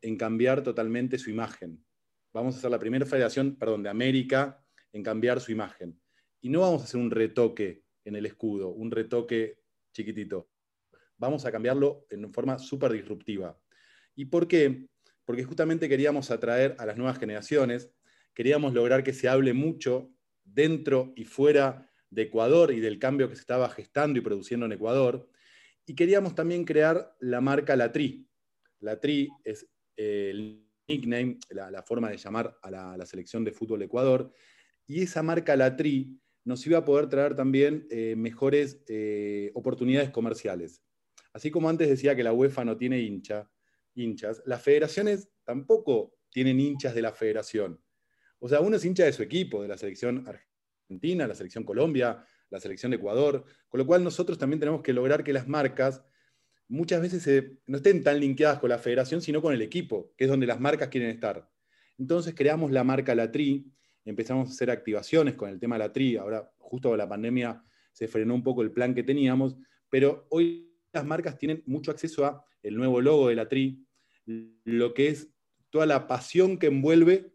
en 0.00 0.16
cambiar 0.16 0.62
totalmente 0.62 1.18
su 1.18 1.30
imagen. 1.30 1.84
Vamos 2.32 2.56
a 2.56 2.60
ser 2.60 2.70
la 2.70 2.78
primera 2.78 3.06
federación, 3.06 3.56
perdón, 3.56 3.82
de 3.82 3.90
América 3.90 4.64
en 4.92 5.02
cambiar 5.02 5.40
su 5.40 5.52
imagen. 5.52 5.98
Y 6.40 6.48
no 6.48 6.60
vamos 6.60 6.82
a 6.82 6.84
hacer 6.84 7.00
un 7.00 7.10
retoque 7.10 7.84
en 8.04 8.16
el 8.16 8.26
escudo, 8.26 8.70
un 8.70 8.90
retoque 8.90 9.60
chiquitito. 9.92 10.50
Vamos 11.16 11.46
a 11.46 11.52
cambiarlo 11.52 12.06
en 12.10 12.32
forma 12.32 12.58
súper 12.58 12.92
disruptiva. 12.92 13.58
¿Y 14.14 14.26
por 14.26 14.46
qué? 14.46 14.88
Porque 15.24 15.44
justamente 15.44 15.88
queríamos 15.88 16.30
atraer 16.30 16.76
a 16.78 16.86
las 16.86 16.96
nuevas 16.96 17.18
generaciones, 17.18 17.90
queríamos 18.34 18.74
lograr 18.74 19.04
que 19.04 19.12
se 19.12 19.28
hable 19.28 19.52
mucho 19.54 20.12
dentro 20.44 21.12
y 21.16 21.24
fuera 21.24 21.90
de 22.10 22.22
Ecuador 22.22 22.72
y 22.72 22.80
del 22.80 22.98
cambio 22.98 23.28
que 23.28 23.34
se 23.34 23.40
estaba 23.40 23.68
gestando 23.70 24.18
y 24.18 24.22
produciendo 24.22 24.66
en 24.66 24.72
Ecuador, 24.72 25.28
y 25.86 25.94
queríamos 25.94 26.34
también 26.34 26.64
crear 26.64 27.14
la 27.20 27.40
marca 27.40 27.76
La 27.76 27.92
Tri. 27.92 28.26
La 28.80 29.00
Tri 29.00 29.28
es 29.44 29.66
eh, 29.96 30.30
el 30.30 30.66
nickname, 30.88 31.38
la, 31.50 31.82
forma 31.82 32.10
de 32.10 32.16
llamar 32.16 32.58
a 32.62 32.70
la, 32.70 33.06
selección 33.06 33.44
de 33.44 33.52
fútbol 33.52 33.80
de 33.80 33.86
Ecuador. 33.86 34.32
Y 34.86 35.02
esa 35.02 35.22
marca 35.22 35.56
La 35.56 35.76
Tri 35.76 36.18
nos 36.44 36.66
iba 36.66 36.78
a 36.78 36.84
poder 36.84 37.08
traer 37.08 37.34
también 37.34 37.86
eh, 37.90 38.14
mejores 38.16 38.82
eh, 38.88 39.50
oportunidades 39.54 40.10
comerciales. 40.10 40.82
Así 41.32 41.50
como 41.50 41.68
antes 41.68 41.88
decía 41.88 42.14
que 42.14 42.22
la 42.22 42.32
UEFA 42.32 42.64
no 42.64 42.76
tiene 42.76 43.00
hincha, 43.00 43.50
hinchas, 43.94 44.42
las 44.46 44.62
federaciones 44.62 45.28
tampoco 45.44 46.14
tienen 46.30 46.60
hinchas 46.60 46.94
de 46.94 47.02
la 47.02 47.12
federación. 47.12 47.80
O 48.38 48.48
sea, 48.48 48.60
uno 48.60 48.76
es 48.76 48.84
hincha 48.84 49.04
de 49.04 49.12
su 49.12 49.22
equipo, 49.22 49.62
de 49.62 49.68
la 49.68 49.78
selección 49.78 50.24
argentina, 50.26 51.26
la 51.26 51.34
selección 51.34 51.64
Colombia, 51.64 52.26
la 52.50 52.60
selección 52.60 52.90
de 52.90 52.96
Ecuador, 52.96 53.44
con 53.68 53.78
lo 53.78 53.86
cual 53.86 54.04
nosotros 54.04 54.38
también 54.38 54.60
tenemos 54.60 54.82
que 54.82 54.92
lograr 54.92 55.24
que 55.24 55.32
las 55.32 55.48
marcas 55.48 56.04
muchas 56.68 57.00
veces 57.00 57.52
no 57.66 57.76
estén 57.76 58.02
tan 58.02 58.20
linkeadas 58.20 58.58
con 58.58 58.70
la 58.70 58.78
federación, 58.78 59.20
sino 59.20 59.40
con 59.42 59.54
el 59.54 59.62
equipo, 59.62 60.12
que 60.16 60.24
es 60.24 60.30
donde 60.30 60.46
las 60.46 60.60
marcas 60.60 60.88
quieren 60.88 61.10
estar. 61.10 61.48
Entonces 61.98 62.34
creamos 62.34 62.70
la 62.70 62.84
marca 62.84 63.14
La 63.14 63.30
Tri, 63.30 63.70
empezamos 64.04 64.48
a 64.48 64.52
hacer 64.52 64.70
activaciones 64.70 65.34
con 65.34 65.48
el 65.48 65.58
tema 65.58 65.78
La 65.78 65.92
Tri, 65.92 66.16
ahora 66.16 66.52
justo 66.58 66.90
con 66.90 66.98
la 66.98 67.08
pandemia 67.08 67.62
se 67.92 68.08
frenó 68.08 68.34
un 68.34 68.42
poco 68.42 68.62
el 68.62 68.72
plan 68.72 68.94
que 68.94 69.04
teníamos, 69.04 69.56
pero 69.88 70.26
hoy 70.30 70.74
las 70.92 71.04
marcas 71.04 71.38
tienen 71.38 71.62
mucho 71.66 71.90
acceso 71.90 72.24
a 72.24 72.44
el 72.62 72.76
nuevo 72.76 73.00
logo 73.00 73.28
de 73.28 73.36
La 73.36 73.48
Tri, 73.48 73.83
lo 74.26 74.94
que 74.94 75.08
es 75.08 75.28
toda 75.70 75.86
la 75.86 76.06
pasión 76.06 76.58
que 76.58 76.68
envuelve 76.68 77.34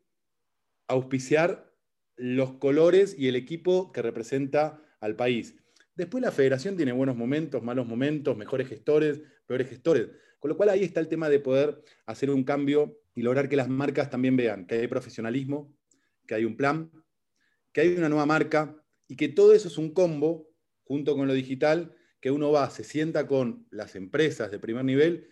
auspiciar 0.88 1.74
los 2.16 2.54
colores 2.54 3.16
y 3.18 3.28
el 3.28 3.36
equipo 3.36 3.92
que 3.92 4.02
representa 4.02 4.82
al 5.00 5.16
país. 5.16 5.56
Después 5.96 6.22
la 6.22 6.32
federación 6.32 6.76
tiene 6.78 6.92
buenos 6.92 7.16
momentos, 7.16 7.64
malos 7.64 7.86
momentos, 7.86 8.36
mejores 8.38 8.68
gestores, 8.68 9.22
peores 9.46 9.70
gestores. 9.70 10.10
Con 10.40 10.50
lo 10.50 10.58
cual 10.58 10.70
ahí 10.70 10.84
está 10.84 11.00
el 11.00 11.10
tema 11.10 11.30
de 11.30 11.40
poder 11.40 11.84
hacer 12.06 12.30
un 12.30 12.44
cambio 12.44 13.02
y 13.14 13.22
lograr 13.22 13.50
que 13.50 13.56
las 13.56 13.70
marcas 13.70 14.10
también 14.10 14.38
vean 14.38 14.66
que 14.66 14.76
hay 14.76 14.88
profesionalismo, 14.88 15.76
que 16.26 16.36
hay 16.36 16.46
un 16.46 16.56
plan, 16.56 16.92
que 17.74 17.82
hay 17.82 17.96
una 17.96 18.10
nueva 18.10 18.26
marca 18.26 18.82
y 19.08 19.16
que 19.16 19.28
todo 19.28 19.54
eso 19.54 19.68
es 19.68 19.78
un 19.78 19.94
combo 19.94 20.50
junto 20.84 21.16
con 21.16 21.28
lo 21.28 21.34
digital, 21.34 21.96
que 22.22 22.32
uno 22.32 22.52
va, 22.52 22.70
se 22.70 22.84
sienta 22.84 23.28
con 23.28 23.68
las 23.70 23.96
empresas 23.96 24.52
de 24.52 24.60
primer 24.60 24.86
nivel 24.86 25.28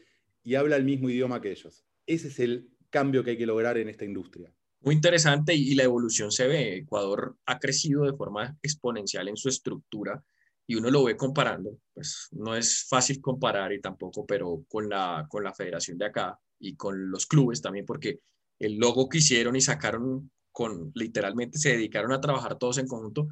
y 0.47 0.55
habla 0.55 0.77
el 0.77 0.85
mismo 0.85 1.09
idioma 1.09 1.41
que 1.41 1.51
ellos. 1.51 1.83
Ese 2.05 2.29
es 2.29 2.39
el 2.39 2.69
cambio 2.89 3.21
que 3.21 3.31
hay 3.31 3.37
que 3.37 3.45
lograr 3.45 3.77
en 3.77 3.89
esta 3.89 4.05
industria. 4.05 4.49
Muy 4.79 4.95
interesante 4.95 5.53
y 5.53 5.75
la 5.75 5.83
evolución 5.83 6.31
se 6.31 6.47
ve. 6.47 6.77
Ecuador 6.77 7.35
ha 7.45 7.59
crecido 7.59 8.05
de 8.05 8.13
forma 8.13 8.57
exponencial 8.61 9.27
en 9.27 9.35
su 9.35 9.49
estructura 9.49 10.23
y 10.65 10.75
uno 10.75 10.89
lo 10.89 11.03
ve 11.03 11.17
comparando. 11.17 11.77
Pues 11.93 12.29
no 12.31 12.55
es 12.55 12.85
fácil 12.87 13.19
comparar 13.19 13.73
y 13.73 13.81
tampoco, 13.81 14.25
pero 14.25 14.63
con 14.69 14.87
la, 14.87 15.25
con 15.27 15.43
la 15.43 15.53
federación 15.53 15.97
de 15.97 16.05
acá 16.05 16.39
y 16.59 16.77
con 16.77 17.11
los 17.11 17.25
clubes 17.25 17.61
también, 17.61 17.85
porque 17.85 18.21
el 18.57 18.77
logo 18.77 19.09
que 19.09 19.17
hicieron 19.17 19.57
y 19.57 19.59
sacaron 19.59 20.31
con, 20.53 20.93
literalmente 20.95 21.57
se 21.57 21.71
dedicaron 21.71 22.13
a 22.13 22.21
trabajar 22.21 22.57
todos 22.57 22.77
en 22.77 22.87
conjunto 22.87 23.27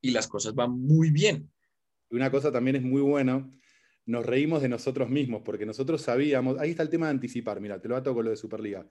y 0.00 0.12
las 0.12 0.28
cosas 0.28 0.54
van 0.54 0.70
muy 0.70 1.10
bien. 1.10 1.52
Una 2.08 2.30
cosa 2.30 2.50
también 2.50 2.76
es 2.76 2.82
muy 2.82 3.02
buena, 3.02 3.46
nos 4.06 4.26
reímos 4.26 4.60
de 4.60 4.68
nosotros 4.68 5.08
mismos, 5.08 5.42
porque 5.44 5.64
nosotros 5.64 6.02
sabíamos, 6.02 6.58
ahí 6.58 6.70
está 6.70 6.82
el 6.82 6.90
tema 6.90 7.06
de 7.06 7.12
anticipar, 7.12 7.60
mira, 7.60 7.80
te 7.80 7.88
lo 7.88 7.96
ato 7.96 8.14
con 8.14 8.24
lo 8.24 8.30
de 8.30 8.36
Superliga, 8.36 8.86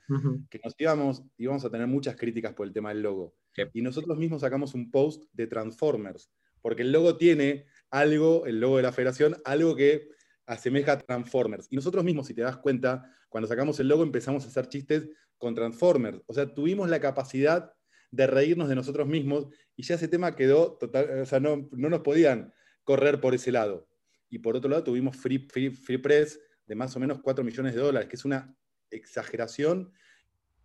que 0.49 0.59
nos 0.63 0.73
íbamos, 0.77 1.23
íbamos 1.37 1.63
a 1.65 1.69
tener 1.69 1.87
muchas 1.87 2.15
críticas 2.15 2.53
por 2.53 2.65
el 2.65 2.73
tema 2.73 2.89
del 2.89 3.03
logo. 3.03 3.35
Y 3.73 3.81
nosotros 3.81 4.17
mismos 4.17 4.41
sacamos 4.41 4.73
un 4.73 4.89
post 4.89 5.25
de 5.33 5.47
Transformers, 5.47 6.31
porque 6.61 6.81
el 6.81 6.91
logo 6.91 7.17
tiene 7.17 7.65
algo, 7.91 8.45
el 8.45 8.59
logo 8.59 8.77
de 8.77 8.83
la 8.83 8.91
federación, 8.91 9.37
algo 9.45 9.75
que 9.75 10.09
asemeja 10.47 10.93
a 10.93 10.97
Transformers. 10.97 11.67
Y 11.69 11.75
nosotros 11.75 12.03
mismos, 12.03 12.27
si 12.27 12.33
te 12.33 12.41
das 12.41 12.57
cuenta, 12.57 13.09
cuando 13.29 13.47
sacamos 13.47 13.79
el 13.79 13.87
logo 13.87 14.03
empezamos 14.03 14.45
a 14.45 14.47
hacer 14.47 14.67
chistes 14.67 15.09
con 15.37 15.53
Transformers. 15.53 16.21
O 16.25 16.33
sea, 16.33 16.53
tuvimos 16.53 16.89
la 16.89 16.99
capacidad 16.99 17.71
de 18.11 18.27
reírnos 18.27 18.69
de 18.69 18.75
nosotros 18.75 19.07
mismos 19.07 19.47
y 19.75 19.83
ya 19.83 19.95
ese 19.95 20.07
tema 20.07 20.35
quedó 20.35 20.77
total, 20.77 21.21
o 21.21 21.25
sea, 21.25 21.39
no, 21.39 21.67
no 21.71 21.89
nos 21.89 22.01
podían 22.01 22.53
correr 22.83 23.19
por 23.19 23.33
ese 23.33 23.51
lado. 23.51 23.87
Y 24.33 24.39
por 24.39 24.57
otro 24.57 24.67
lado 24.67 24.83
tuvimos 24.83 25.15
Free, 25.15 25.37
free, 25.37 25.99
Press 25.99 26.39
de 26.65 26.73
más 26.73 26.95
o 26.95 26.99
menos 26.99 27.19
4 27.21 27.43
millones 27.43 27.75
de 27.75 27.81
dólares, 27.81 28.09
que 28.09 28.15
es 28.15 28.25
una 28.25 28.57
exageración. 28.89 29.93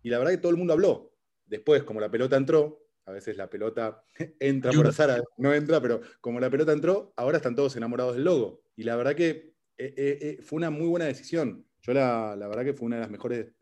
Y 0.01 0.09
la 0.09 0.17
verdad 0.17 0.31
que 0.31 0.39
todo 0.39 0.51
el 0.51 0.57
mundo 0.57 0.73
habló. 0.73 1.15
Después, 1.45 1.83
como 1.83 1.99
la 1.99 2.09
pelota 2.09 2.35
entró, 2.35 2.83
a 3.05 3.11
veces 3.11 3.37
la 3.37 3.47
pelota 3.47 4.01
entra 4.39 4.71
por 4.71 4.87
azar, 4.87 5.23
no 5.37 5.53
entra, 5.53 5.79
pero 5.79 6.01
como 6.19 6.39
la 6.39 6.49
pelota 6.49 6.73
entró, 6.73 7.13
ahora 7.15 7.37
están 7.37 7.55
todos 7.55 7.75
enamorados 7.75 8.15
del 8.15 8.23
logo. 8.23 8.63
Y 8.75 8.85
la 8.85 8.95
verdad 8.95 9.13
que 9.13 9.53
eh, 9.77 9.93
eh, 9.95 10.17
eh, 10.19 10.39
fue 10.41 10.57
una 10.57 10.71
muy 10.71 10.87
buena 10.87 11.05
decisión. 11.05 11.63
Yo 11.83 11.93
la, 11.93 12.35
la, 12.35 12.47
verdad 12.47 12.63
que 12.63 12.73
fue 12.73 12.87
una 12.87 12.95
de 12.95 13.03
las 13.03 13.11
mejores 13.11 13.53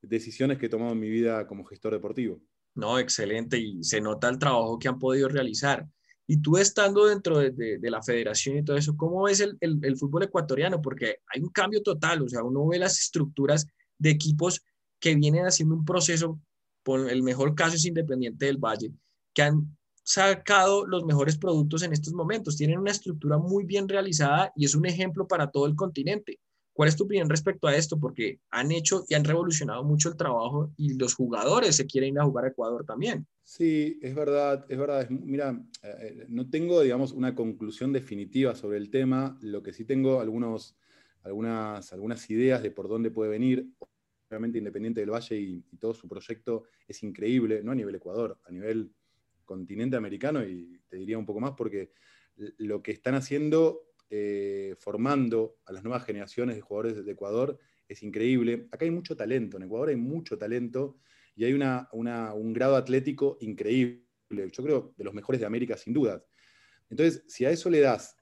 decisiones 0.00 0.58
que 0.58 0.66
he 0.66 0.70
tomado 0.70 0.90
en 0.90 0.98
mi 0.98 1.08
vida 1.08 1.46
como 1.46 1.64
gestor 1.64 1.92
deportivo. 1.92 2.42
No, 2.74 2.98
excelente. 2.98 3.58
Y 3.58 3.84
se 3.84 4.00
nota 4.00 4.28
el 4.28 4.40
trabajo 4.40 4.76
que 4.80 4.88
han 4.88 4.98
podido 4.98 5.28
realizar. 5.28 5.86
Y 6.32 6.38
tú 6.38 6.56
estando 6.56 7.04
dentro 7.04 7.40
de, 7.40 7.78
la 7.82 8.02
federación 8.02 8.56
y 8.56 8.64
todo 8.64 8.78
eso, 8.78 8.96
¿cómo 8.96 9.24
ves 9.24 9.40
el, 9.40 9.58
el, 9.60 9.96
fútbol 9.98 10.22
ecuatoriano? 10.22 10.80
Porque 10.80 11.18
hay 11.26 11.42
un 11.42 11.50
cambio 11.50 11.82
total, 11.82 12.22
o 12.22 12.28
sea, 12.30 12.42
uno 12.42 12.66
ve 12.66 12.78
las 12.78 12.98
estructuras 12.98 13.66
de 13.98 14.08
equipos 14.08 14.62
que 14.98 15.14
vienen 15.14 15.44
haciendo 15.44 15.74
un 15.74 15.84
proceso, 15.84 16.40
por 16.82 17.10
el 17.10 17.22
mejor 17.22 17.54
caso 17.54 17.76
es 17.76 17.84
Independiente 17.84 18.46
del 18.46 18.56
Valle, 18.56 18.92
que 19.34 19.42
han 19.42 19.76
sacado 20.04 20.86
los 20.86 21.04
mejores 21.04 21.36
productos 21.36 21.82
en 21.82 21.92
estos 21.92 22.14
momentos. 22.14 22.56
Tienen 22.56 22.78
una 22.78 22.92
estructura 22.92 23.36
muy 23.36 23.66
bien 23.66 23.86
realizada 23.86 24.54
y 24.56 24.64
es 24.64 24.74
un 24.74 24.86
ejemplo 24.86 25.28
para 25.28 25.50
todo 25.50 25.66
el 25.66 25.76
continente. 25.76 26.40
¿Cuál 26.72 26.88
es 26.88 26.96
tu 26.96 27.04
opinión 27.04 27.28
respecto 27.28 27.66
a 27.68 27.76
esto? 27.76 27.98
Porque 27.98 28.40
han 28.50 28.72
hecho 28.72 29.04
y 29.08 29.14
han 29.14 29.24
revolucionado 29.24 29.84
mucho 29.84 30.08
el 30.08 30.16
trabajo 30.16 30.72
y 30.76 30.94
los 30.94 31.14
jugadores 31.14 31.76
se 31.76 31.86
quieren 31.86 32.14
ir 32.14 32.20
a 32.20 32.24
jugar 32.24 32.46
a 32.46 32.48
Ecuador 32.48 32.84
también. 32.84 33.26
Sí, 33.44 33.98
es 34.00 34.14
verdad, 34.14 34.64
es 34.68 34.78
verdad. 34.78 35.08
Mira, 35.10 35.62
eh, 35.82 36.26
no 36.28 36.48
tengo, 36.48 36.80
digamos, 36.80 37.12
una 37.12 37.34
conclusión 37.34 37.92
definitiva 37.92 38.54
sobre 38.54 38.78
el 38.78 38.90
tema. 38.90 39.38
Lo 39.42 39.62
que 39.62 39.72
sí 39.72 39.84
tengo 39.84 40.20
algunos, 40.20 40.76
algunas, 41.22 41.92
algunas 41.92 42.30
ideas 42.30 42.62
de 42.62 42.70
por 42.70 42.88
dónde 42.88 43.10
puede 43.10 43.30
venir. 43.30 43.68
Obviamente 44.30 44.58
Independiente 44.58 45.00
del 45.00 45.10
Valle 45.10 45.36
y, 45.36 45.64
y 45.70 45.76
todo 45.76 45.92
su 45.92 46.08
proyecto 46.08 46.64
es 46.88 47.02
increíble, 47.02 47.62
no 47.62 47.72
a 47.72 47.74
nivel 47.74 47.96
Ecuador, 47.96 48.38
a 48.44 48.50
nivel 48.50 48.90
continente 49.44 49.96
americano 49.96 50.42
y 50.42 50.80
te 50.88 50.96
diría 50.96 51.18
un 51.18 51.26
poco 51.26 51.40
más 51.40 51.52
porque 51.52 51.92
lo 52.56 52.82
que 52.82 52.92
están 52.92 53.14
haciendo, 53.14 53.91
eh, 54.14 54.74
formando 54.78 55.56
a 55.64 55.72
las 55.72 55.82
nuevas 55.82 56.04
generaciones 56.04 56.54
de 56.54 56.60
jugadores 56.60 57.02
de 57.02 57.12
Ecuador, 57.12 57.58
es 57.88 58.02
increíble. 58.02 58.68
Acá 58.70 58.84
hay 58.84 58.90
mucho 58.90 59.16
talento, 59.16 59.56
en 59.56 59.62
Ecuador 59.62 59.88
hay 59.88 59.96
mucho 59.96 60.36
talento 60.36 60.98
y 61.34 61.44
hay 61.44 61.54
una, 61.54 61.88
un 61.92 62.52
grado 62.52 62.76
atlético 62.76 63.38
increíble, 63.40 64.04
yo 64.28 64.62
creo 64.62 64.94
de 64.98 65.04
los 65.04 65.14
mejores 65.14 65.40
de 65.40 65.46
América 65.46 65.78
sin 65.78 65.94
dudas. 65.94 66.26
Entonces, 66.90 67.24
si 67.26 67.46
a 67.46 67.50
eso 67.50 67.70
le 67.70 67.80
das, 67.80 68.18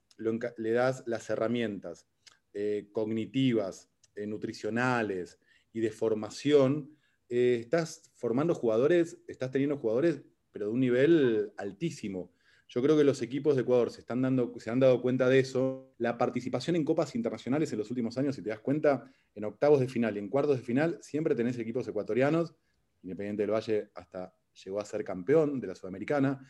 le 0.59 0.71
das 0.71 1.03
las 1.07 1.29
herramientas 1.29 2.07
eh, 2.53 2.89
cognitivas, 2.93 3.91
eh, 4.15 4.29
nutricionales 4.29 5.41
y 5.73 5.81
de 5.81 5.91
formación, 5.91 6.97
estás 7.29 8.13
formando 8.15 8.55
jugadores, 8.55 9.19
estás 9.27 9.51
teniendo 9.51 9.77
jugadores 9.77 10.23
pero 10.53 10.67
de 10.67 10.73
un 10.73 10.81
nivel 10.81 11.53
altísimo. 11.57 12.33
Yo 12.73 12.81
creo 12.81 12.97
que 12.97 13.03
los 13.03 13.21
equipos 13.21 13.57
de 13.57 13.63
Ecuador 13.63 13.91
se, 13.91 14.01
están 14.01 14.23
dando, 14.23 14.55
se 14.59 14.71
han 14.71 14.79
dado 14.79 15.03
cuenta 15.03 15.29
de 15.29 15.41
eso. 15.41 15.93
La 15.99 16.17
participación 16.17 16.77
en 16.77 16.85
copas 16.85 17.17
internacionales 17.17 17.73
en 17.73 17.79
los 17.81 17.91
últimos 17.91 18.17
años, 18.17 18.37
si 18.37 18.43
te 18.43 18.51
das 18.51 18.61
cuenta, 18.61 19.11
en 19.35 19.45
octavos 19.45 19.81
de 19.81 19.89
final 19.89 20.15
y 20.15 20.21
en 20.21 20.29
cuartos 20.29 20.59
de 20.59 20.63
final, 20.63 20.97
siempre 21.03 21.35
tenés 21.35 21.59
equipos 21.59 21.89
ecuatorianos. 21.89 22.55
Independiente 23.03 23.43
del 23.43 23.51
Valle 23.51 23.91
hasta 23.97 24.33
llegó 24.65 24.79
a 24.79 24.85
ser 24.85 25.03
campeón 25.03 25.59
de 25.59 25.67
la 25.67 25.75
Sudamericana. 25.75 26.47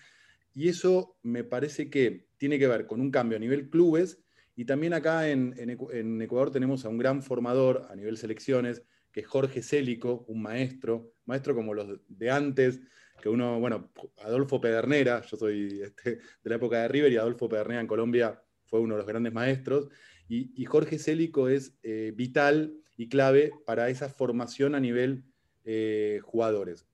Y 0.52 0.68
eso 0.68 1.16
me 1.22 1.42
parece 1.42 1.88
que 1.88 2.28
tiene 2.36 2.58
que 2.58 2.68
ver 2.68 2.86
con 2.86 3.00
un 3.00 3.10
cambio 3.10 3.38
a 3.38 3.40
nivel 3.40 3.70
clubes 3.70 4.22
y 4.54 4.66
también 4.66 4.92
acá 4.92 5.30
en, 5.30 5.54
en 5.56 6.20
Ecuador 6.20 6.50
tenemos 6.50 6.84
a 6.84 6.90
un 6.90 6.98
gran 6.98 7.22
formador 7.22 7.86
a 7.88 7.96
nivel 7.96 8.18
selecciones, 8.18 8.82
que 9.10 9.20
es 9.20 9.26
Jorge 9.26 9.62
Célico, 9.62 10.26
un 10.28 10.42
maestro, 10.42 11.14
maestro 11.24 11.54
como 11.54 11.72
los 11.72 11.98
de 12.08 12.30
antes, 12.30 12.80
que 13.20 13.28
uno, 13.28 13.60
bueno, 13.60 13.90
Adolfo 14.22 14.60
Pedernera, 14.60 15.22
yo 15.22 15.36
soy 15.36 15.80
este, 15.84 16.16
de 16.16 16.50
la 16.50 16.56
época 16.56 16.82
de 16.82 16.88
River 16.88 17.12
y 17.12 17.16
Adolfo 17.16 17.48
Pedernera 17.48 17.80
en 17.80 17.86
Colombia 17.86 18.42
fue 18.66 18.80
uno 18.80 18.94
de 18.94 18.98
los 18.98 19.06
grandes 19.06 19.32
maestros, 19.32 19.88
y, 20.28 20.64
Jorge 20.64 21.00
Célico 21.00 21.48
es 21.48 21.76
eh, 21.82 22.12
vital 22.14 22.72
y 22.96 23.08
clave 23.08 23.52
para 23.66 23.88
esa 23.88 24.08
formación 24.08 24.76
a 24.76 24.80
nivel 24.80 25.24
eh, 25.64 26.20
jugadores. 26.22 26.86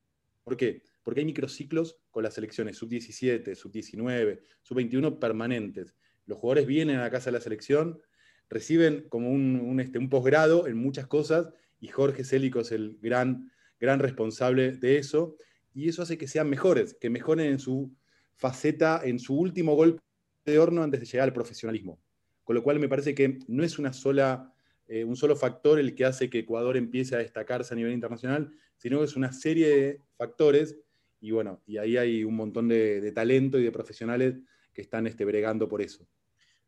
¿Por 0.43 0.57
qué? 0.57 0.83
Porque 1.03 1.21
hay 1.21 1.27
microciclos 1.27 1.99
con 2.11 2.23
las 2.23 2.33
selecciones 2.33 2.79
sub-17, 2.79 3.55
sub-19, 3.55 4.41
sub-21 4.63 5.19
permanentes. 5.19 5.95
Los 6.25 6.39
jugadores 6.39 6.67
vienen 6.67 6.97
a 6.97 7.03
la 7.03 7.11
casa 7.11 7.27
de 7.27 7.33
la 7.33 7.43
selección, 7.43 8.01
reciben 8.49 9.07
como 9.11 9.31
un, 9.31 9.81
este, 9.81 9.99
un 9.99 10.09
posgrado 10.09 10.67
en 10.67 10.79
muchas 10.79 11.07
cosas, 11.07 11.51
y 11.79 11.89
Jorge 11.89 12.25
Célico 12.25 12.61
es 12.61 12.73
el 12.73 12.97
gran, 13.03 13.53
gran 13.79 14.01
responsable 14.01 14.73
de 14.73 14.97
eso 14.97 15.37
y 15.77 15.91
eso 15.91 16.01
hace 16.01 16.17
que 16.17 16.27
sean 16.27 16.49
mejores, 16.49 16.97
que 16.99 17.11
mejoren 17.11 17.53
en 17.53 17.59
su 17.59 17.95
faceta, 18.35 19.03
en 19.05 19.19
su 19.19 19.39
último 19.39 19.75
golpe 19.75 20.01
de 20.47 20.59
horno 20.59 20.83
antes 20.83 21.01
de 21.01 21.07
llegar 21.07 21.29
al 21.29 21.35
profesionalismo. 21.35 22.01
Con 22.45 22.57
lo 22.57 22.63
cual 22.63 22.79
me 22.79 22.89
parece 22.89 23.15
que 23.15 23.41
no 23.47 23.63
es 23.63 23.79
una 23.79 23.93
sola, 23.93 24.55
eh, 24.89 25.05
un 25.05 25.17
solo 25.17 25.37
factor 25.37 25.79
el 25.79 25.95
que 25.95 26.07
hace 26.07 26.31
que 26.31 26.39
Ecuador 26.39 26.79
empiece 26.79 27.15
a 27.15 27.19
destacarse 27.19 27.75
a 27.75 27.77
nivel 27.77 27.93
internacional, 27.93 28.51
sino 28.79 29.01
que 29.01 29.05
es 29.05 29.17
una 29.17 29.35
serie 29.35 29.69
de 29.69 30.01
factores 30.17 30.79
y 31.21 31.33
bueno, 31.33 31.61
y 31.67 31.77
ahí 31.77 31.99
hay 31.99 32.25
un 32.25 32.37
montón 32.37 32.69
de, 32.69 33.13
talento 33.13 33.59
y 33.59 33.65
de 33.65 33.71
profesionales 33.71 34.37
que 34.73 34.81
están 34.81 35.07
este, 35.07 35.27
bregando 35.27 35.69
por 35.69 35.83
eso. 35.83 36.07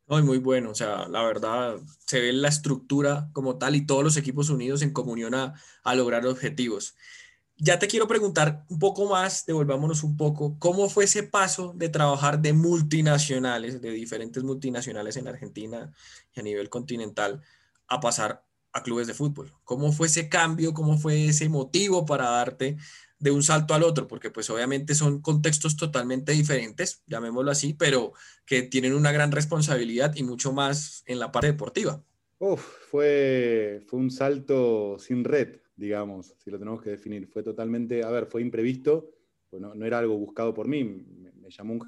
Muy, 0.07 0.23
muy 0.23 0.39
bueno, 0.39 0.71
o 0.71 0.75
sea, 0.75 1.09
la 1.09 1.23
verdad 1.23 1.77
se 2.05 2.21
ve 2.21 2.33
la 2.35 2.49
estructura 2.49 3.31
como 3.33 3.57
tal 3.57 3.75
y 3.75 3.87
todos 3.87 4.05
los 4.05 4.19
equipos 4.19 4.51
unidos 4.51 4.83
en 4.83 4.93
comunión 4.93 5.35
a, 5.35 5.55
a 5.83 5.95
lograr 5.95 6.27
objetivos 6.27 6.95
ya 7.59 7.79
te 7.79 7.89
quiero 7.89 8.07
preguntar 8.07 8.65
un 8.69 8.79
poco 8.79 9.07
más, 9.07 9.45
devolvámonos 9.45 10.05
un 10.05 10.17
poco, 10.17 10.57
¿cómo 10.59 10.89
fue 10.89 11.05
ese 11.05 11.25
paso 11.25 11.73
de 11.75 11.89
trabajar 11.89 12.41
de 12.41 12.53
multinacionales, 12.53 13.81
de 13.81 13.91
diferentes 13.91 14.45
multinacionales 14.45 15.17
en 15.17 15.27
Argentina 15.27 15.93
y 16.35 16.41
a 16.41 16.43
nivel 16.45 16.71
continental, 16.71 17.43
a 17.89 18.01
pasar 18.01 18.45
a 18.73 18.83
clubes 18.83 19.09
de 19.09 19.15
fútbol? 19.15 19.53
¿Cómo 19.65 19.93
fue 19.93 20.07
ese 20.07 20.29
cambio? 20.29 20.73
¿Cómo 20.73 20.99
fue 20.99 21.27
ese 21.27 21.49
motivo 21.49 22.07
para 22.07 22.31
darte 22.31 22.77
de 23.19 23.31
un 23.33 23.43
salto 23.43 23.75
al 23.75 23.83
otro? 23.83 24.07
Porque 24.07 24.31
pues 24.31 24.49
obviamente 24.51 24.95
son 24.95 25.21
contextos 25.21 25.77
totalmente 25.77 26.33
diferentes, 26.33 27.03
llamémoslo 27.09 27.51
así, 27.51 27.75
pero 27.75 28.13
que 28.47 28.63
tienen 28.63 28.95
una 28.95 29.11
gran 29.11 29.33
responsabilidad 29.33 30.15
y 30.15 30.23
mucho 30.23 30.53
más 30.53 31.03
en 31.07 31.19
la 31.19 31.33
parte 31.33 31.49
deportiva. 31.49 32.05
Uf, 32.39 32.65
fue, 32.89 33.83
fue 33.89 33.99
un 33.99 34.13
salto 34.13 34.97
sin 35.01 35.25
red 35.25 35.59
digamos, 35.79 36.35
si 36.37 36.51
lo 36.51 36.59
tenemos 36.59 36.83
que 36.83 36.91
definir. 36.91 37.29
Fue 37.29 37.43
totalmente, 37.43 38.03
a 38.03 38.11
ver, 38.11 38.27
fue 38.27 38.43
imprevisto, 38.43 39.15
pues 39.49 39.63
no, 39.63 39.73
era 39.85 39.99
algo 39.99 40.19
buscado 40.19 40.53
por 40.53 40.67
mí. 40.67 40.85
Me, 40.85 41.51
llamó 41.51 41.75
un 41.75 41.83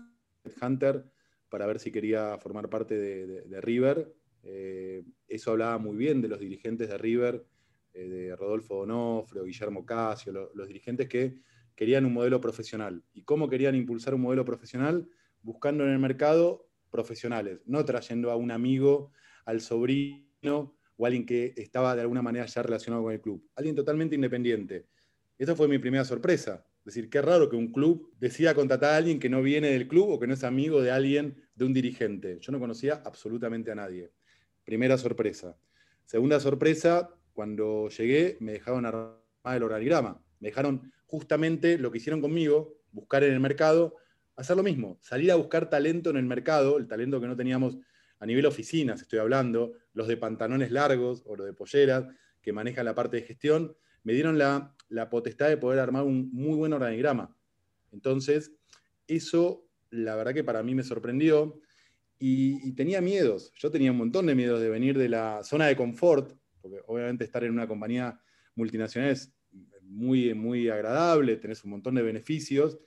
hunter 0.62 1.04
para 1.50 1.66
ver 1.66 1.78
si 1.78 1.90
quería 1.90 2.38
formar 2.38 2.70
parte 2.70 2.96
de, 2.96 3.60
River. 3.60 4.14
Eh, 4.44 5.04
eso 5.26 5.50
hablaba 5.50 5.76
muy 5.78 5.96
bien 5.96 6.22
de 6.22 6.28
los 6.28 6.38
dirigentes 6.38 6.88
de 6.88 6.96
River, 6.96 7.44
eh, 7.92 8.08
de 8.08 8.36
Rodolfo 8.36 8.76
Donofrio, 8.76 9.44
Guillermo 9.44 9.84
Casio, 9.84 10.32
los 10.54 10.66
dirigentes 10.68 11.08
que 11.08 11.40
querían 11.74 12.06
un 12.06 12.14
modelo 12.14 12.40
profesional. 12.40 13.02
¿Y 13.12 13.24
cómo 13.24 13.48
querían 13.48 13.74
impulsar 13.74 14.14
un 14.14 14.22
modelo 14.22 14.44
profesional? 14.44 15.08
Buscando 15.42 15.84
en 15.84 15.90
el 15.90 15.98
mercado 15.98 16.70
profesionales, 16.90 17.60
no 17.66 17.84
trayendo 17.84 18.30
a 18.30 18.36
un 18.36 18.50
amigo, 18.50 19.12
al 19.44 19.60
sobrino 19.60 20.76
o 21.00 21.06
alguien 21.06 21.24
que 21.24 21.54
estaba 21.56 21.94
de 21.94 22.02
alguna 22.02 22.20
manera 22.20 22.44
ya 22.44 22.62
relacionado 22.62 23.04
con 23.04 23.14
el 23.14 23.22
club. 23.22 23.42
Alguien 23.56 23.74
totalmente 23.74 24.14
independiente. 24.14 24.86
Esa 25.38 25.56
fue 25.56 25.66
mi 25.66 25.78
primera 25.78 26.04
sorpresa. 26.04 26.66
Es 26.80 26.94
decir, 26.94 27.08
qué 27.08 27.22
raro 27.22 27.48
que 27.48 27.56
un 27.56 27.72
club 27.72 28.12
decida 28.18 28.54
contratar 28.54 28.92
a 28.92 28.96
alguien 28.98 29.18
que 29.18 29.30
no 29.30 29.40
viene 29.40 29.70
del 29.70 29.88
club 29.88 30.10
o 30.10 30.20
que 30.20 30.26
no 30.26 30.34
es 30.34 30.44
amigo 30.44 30.82
de 30.82 30.90
alguien, 30.90 31.42
de 31.54 31.64
un 31.64 31.72
dirigente. 31.72 32.38
Yo 32.42 32.52
no 32.52 32.60
conocía 32.60 33.00
absolutamente 33.02 33.70
a 33.70 33.74
nadie. 33.74 34.12
Primera 34.62 34.98
sorpresa. 34.98 35.56
Segunda 36.04 36.38
sorpresa, 36.38 37.08
cuando 37.32 37.88
llegué 37.88 38.36
me 38.40 38.52
dejaron 38.52 38.84
armar 38.84 39.16
el 39.56 39.62
organigrama. 39.62 40.22
Me 40.38 40.48
dejaron 40.48 40.92
justamente 41.06 41.78
lo 41.78 41.90
que 41.90 41.96
hicieron 41.96 42.20
conmigo, 42.20 42.76
buscar 42.92 43.24
en 43.24 43.32
el 43.32 43.40
mercado, 43.40 43.96
hacer 44.36 44.54
lo 44.54 44.62
mismo, 44.62 44.98
salir 45.00 45.32
a 45.32 45.36
buscar 45.36 45.70
talento 45.70 46.10
en 46.10 46.18
el 46.18 46.26
mercado, 46.26 46.76
el 46.76 46.88
talento 46.88 47.22
que 47.22 47.26
no 47.26 47.36
teníamos 47.36 47.78
a 48.20 48.26
nivel 48.26 48.46
oficinas, 48.46 49.02
estoy 49.02 49.18
hablando, 49.18 49.72
los 49.94 50.06
de 50.06 50.16
pantalones 50.16 50.70
largos 50.70 51.22
o 51.26 51.36
los 51.36 51.46
de 51.46 51.52
polleras, 51.52 52.06
que 52.40 52.52
manejan 52.52 52.84
la 52.84 52.94
parte 52.94 53.16
de 53.16 53.22
gestión, 53.22 53.76
me 54.02 54.12
dieron 54.12 54.38
la, 54.38 54.76
potestad 55.10 55.48
de 55.48 55.56
poder 55.56 55.78
armar 55.78 56.04
un 56.04 56.30
muy 56.32 56.56
buen 56.56 56.72
organigrama. 56.72 57.36
Entonces, 57.92 58.52
eso 59.06 59.66
la 59.90 60.14
verdad 60.16 60.34
que 60.34 60.44
para 60.44 60.62
mí 60.62 60.74
me 60.74 60.82
sorprendió 60.82 61.60
y, 62.18 62.72
tenía 62.72 63.00
miedos. 63.00 63.52
Yo 63.56 63.70
tenía 63.70 63.90
un 63.90 63.98
montón 63.98 64.26
de 64.26 64.34
miedos 64.34 64.60
de 64.60 64.68
venir 64.68 64.98
de 64.98 65.08
la 65.08 65.42
zona 65.42 65.66
de 65.66 65.76
confort, 65.76 66.32
porque 66.60 66.80
obviamente 66.86 67.24
estar 67.24 67.42
en 67.44 67.52
una 67.52 67.66
compañía 67.66 68.20
multinacional 68.54 69.10
es 69.10 69.32
muy, 69.82 70.34
muy 70.34 70.68
agradable, 70.68 71.36
tenés 71.36 71.64
un 71.64 71.70
montón 71.70 71.94
de 71.94 72.02
beneficios. 72.02 72.78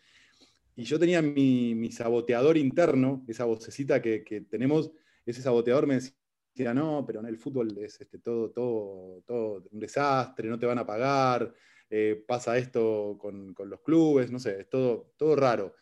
Y 0.76 0.84
yo 0.84 0.98
tenía 1.00 1.22
mi, 1.22 1.91
saboteador 1.91 2.58
interno, 2.58 3.24
esa 3.28 3.46
vocecita 3.46 4.02
que, 4.02 4.46
tenemos, 4.50 4.91
ese 5.26 5.42
saboteador 5.42 5.88
me 5.88 5.96
decía, 5.96 6.74
no, 6.74 7.04
pero 7.06 7.20
en 7.20 7.28
el 7.28 7.38
fútbol 7.38 7.78
es 7.78 8.00
este, 8.00 8.20
todo, 8.20 8.52
todo, 8.52 9.24
todo 9.26 9.64
un 9.72 9.80
desastre, 9.80 10.50
no 10.50 10.60
te 10.60 10.66
van 10.66 10.80
a 10.80 10.86
pagar, 10.86 11.54
eh, 11.90 12.24
pasa 12.28 12.58
esto 12.58 13.18
con, 13.20 13.56
los 13.58 13.82
clubes, 13.82 14.32
no 14.32 14.40
sé, 14.40 14.62
es 14.62 14.70
todo, 14.70 15.14
todo 15.18 15.36
raro. 15.36 15.76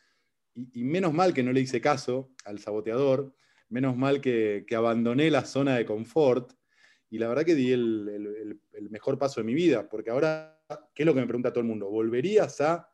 Y, 0.54 0.84
menos 0.84 1.14
mal 1.14 1.34
que 1.34 1.44
no 1.44 1.52
le 1.52 1.62
hice 1.62 1.82
caso 1.82 2.32
al 2.46 2.60
saboteador, 2.60 3.34
menos 3.70 3.96
mal 3.96 4.22
que, 4.22 4.66
abandoné 4.76 5.32
la 5.32 5.46
zona 5.46 5.78
de 5.78 5.86
confort 5.86 6.54
y 7.10 7.18
la 7.18 7.28
verdad 7.28 7.46
que 7.46 7.56
di 7.56 7.72
el, 7.72 8.60
el 8.74 8.90
mejor 8.90 9.18
paso 9.18 9.42
de 9.42 9.46
mi 9.46 9.54
vida, 9.54 9.90
porque 9.90 10.12
ahora 10.12 10.62
¿qué 10.94 11.04
es 11.04 11.06
lo 11.06 11.14
que 11.14 11.22
me 11.22 11.28
pregunta 11.28 11.52
todo 11.52 11.62
el 11.62 11.68
mundo? 11.68 11.90
¿Volverías 11.90 12.62
a 12.62 12.90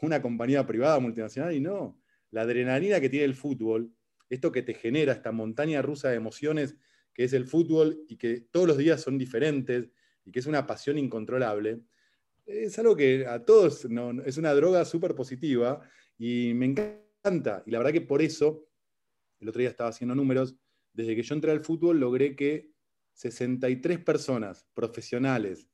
una 0.00 0.20
compañía 0.20 0.66
privada 0.66 0.98
multinacional? 0.98 1.54
Y 1.54 1.60
no, 1.60 2.00
la 2.30 2.42
adrenalina 2.42 3.00
que 3.00 3.08
tiene 3.08 3.24
el 3.24 3.34
fútbol, 3.34 3.92
esto 4.32 4.50
que 4.50 4.62
te 4.62 4.72
genera, 4.72 5.12
esta 5.12 5.30
montaña 5.30 5.82
rusa 5.82 6.08
de 6.08 6.16
emociones 6.16 6.74
que 7.12 7.24
es 7.24 7.34
el 7.34 7.46
fútbol 7.46 8.02
y 8.08 8.16
que 8.16 8.40
todos 8.40 8.66
los 8.66 8.78
días 8.78 9.00
son 9.02 9.18
diferentes 9.18 9.90
y 10.24 10.32
que 10.32 10.38
es 10.38 10.46
una 10.46 10.66
pasión 10.66 10.96
incontrolable, 10.96 11.82
es 12.46 12.78
algo 12.78 12.96
que 12.96 13.26
a 13.26 13.44
todos 13.44 13.86
es 14.24 14.36
una 14.38 14.54
droga 14.54 14.86
súper 14.86 15.14
positiva 15.14 15.80
y 16.18 16.52
me 16.54 16.66
encanta. 16.66 17.62
Y 17.66 17.70
la 17.70 17.78
verdad 17.78 17.92
que 17.92 18.00
por 18.00 18.22
eso, 18.22 18.66
el 19.38 19.50
otro 19.50 19.60
día 19.60 19.68
estaba 19.68 19.90
haciendo 19.90 20.14
números, 20.14 20.56
desde 20.94 21.14
que 21.14 21.22
yo 21.22 21.34
entré 21.34 21.50
al 21.50 21.60
fútbol 21.60 22.00
logré 22.00 22.34
que 22.34 22.72
63 23.12 23.98
personas 23.98 24.66
profesionales 24.72 25.68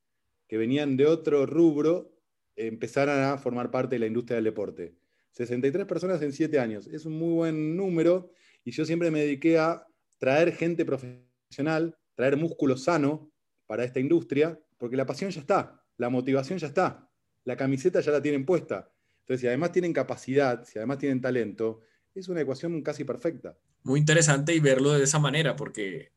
que 0.48 0.56
venían 0.56 0.96
de 0.96 1.06
otro 1.06 1.46
rubro 1.46 2.12
empezaran 2.56 3.32
a 3.32 3.38
formar 3.38 3.70
parte 3.70 3.94
de 3.94 4.00
la 4.00 4.06
industria 4.06 4.36
del 4.36 4.44
deporte. 4.44 4.96
63 5.30 5.86
personas 5.86 6.20
en 6.22 6.32
7 6.32 6.58
años. 6.58 6.88
Es 6.88 7.04
un 7.04 7.12
muy 7.12 7.32
buen 7.32 7.76
número 7.76 8.32
y 8.64 8.70
yo 8.70 8.84
siempre 8.84 9.10
me 9.10 9.20
dediqué 9.20 9.58
a 9.58 9.86
traer 10.18 10.52
gente 10.52 10.84
profesional, 10.84 11.96
traer 12.14 12.36
músculo 12.36 12.76
sano 12.76 13.30
para 13.66 13.84
esta 13.84 14.00
industria, 14.00 14.58
porque 14.76 14.96
la 14.96 15.06
pasión 15.06 15.30
ya 15.30 15.40
está, 15.40 15.82
la 15.96 16.08
motivación 16.08 16.58
ya 16.58 16.68
está, 16.68 17.08
la 17.44 17.56
camiseta 17.56 18.00
ya 18.00 18.12
la 18.12 18.22
tienen 18.22 18.44
puesta. 18.44 18.90
Entonces, 19.20 19.42
si 19.42 19.46
además 19.46 19.72
tienen 19.72 19.92
capacidad, 19.92 20.64
si 20.64 20.78
además 20.78 20.98
tienen 20.98 21.20
talento, 21.20 21.80
es 22.14 22.28
una 22.28 22.40
ecuación 22.40 22.82
casi 22.82 23.04
perfecta. 23.04 23.56
Muy 23.82 24.00
interesante 24.00 24.54
y 24.54 24.60
verlo 24.60 24.92
de 24.92 25.04
esa 25.04 25.18
manera, 25.18 25.54
porque 25.54 26.12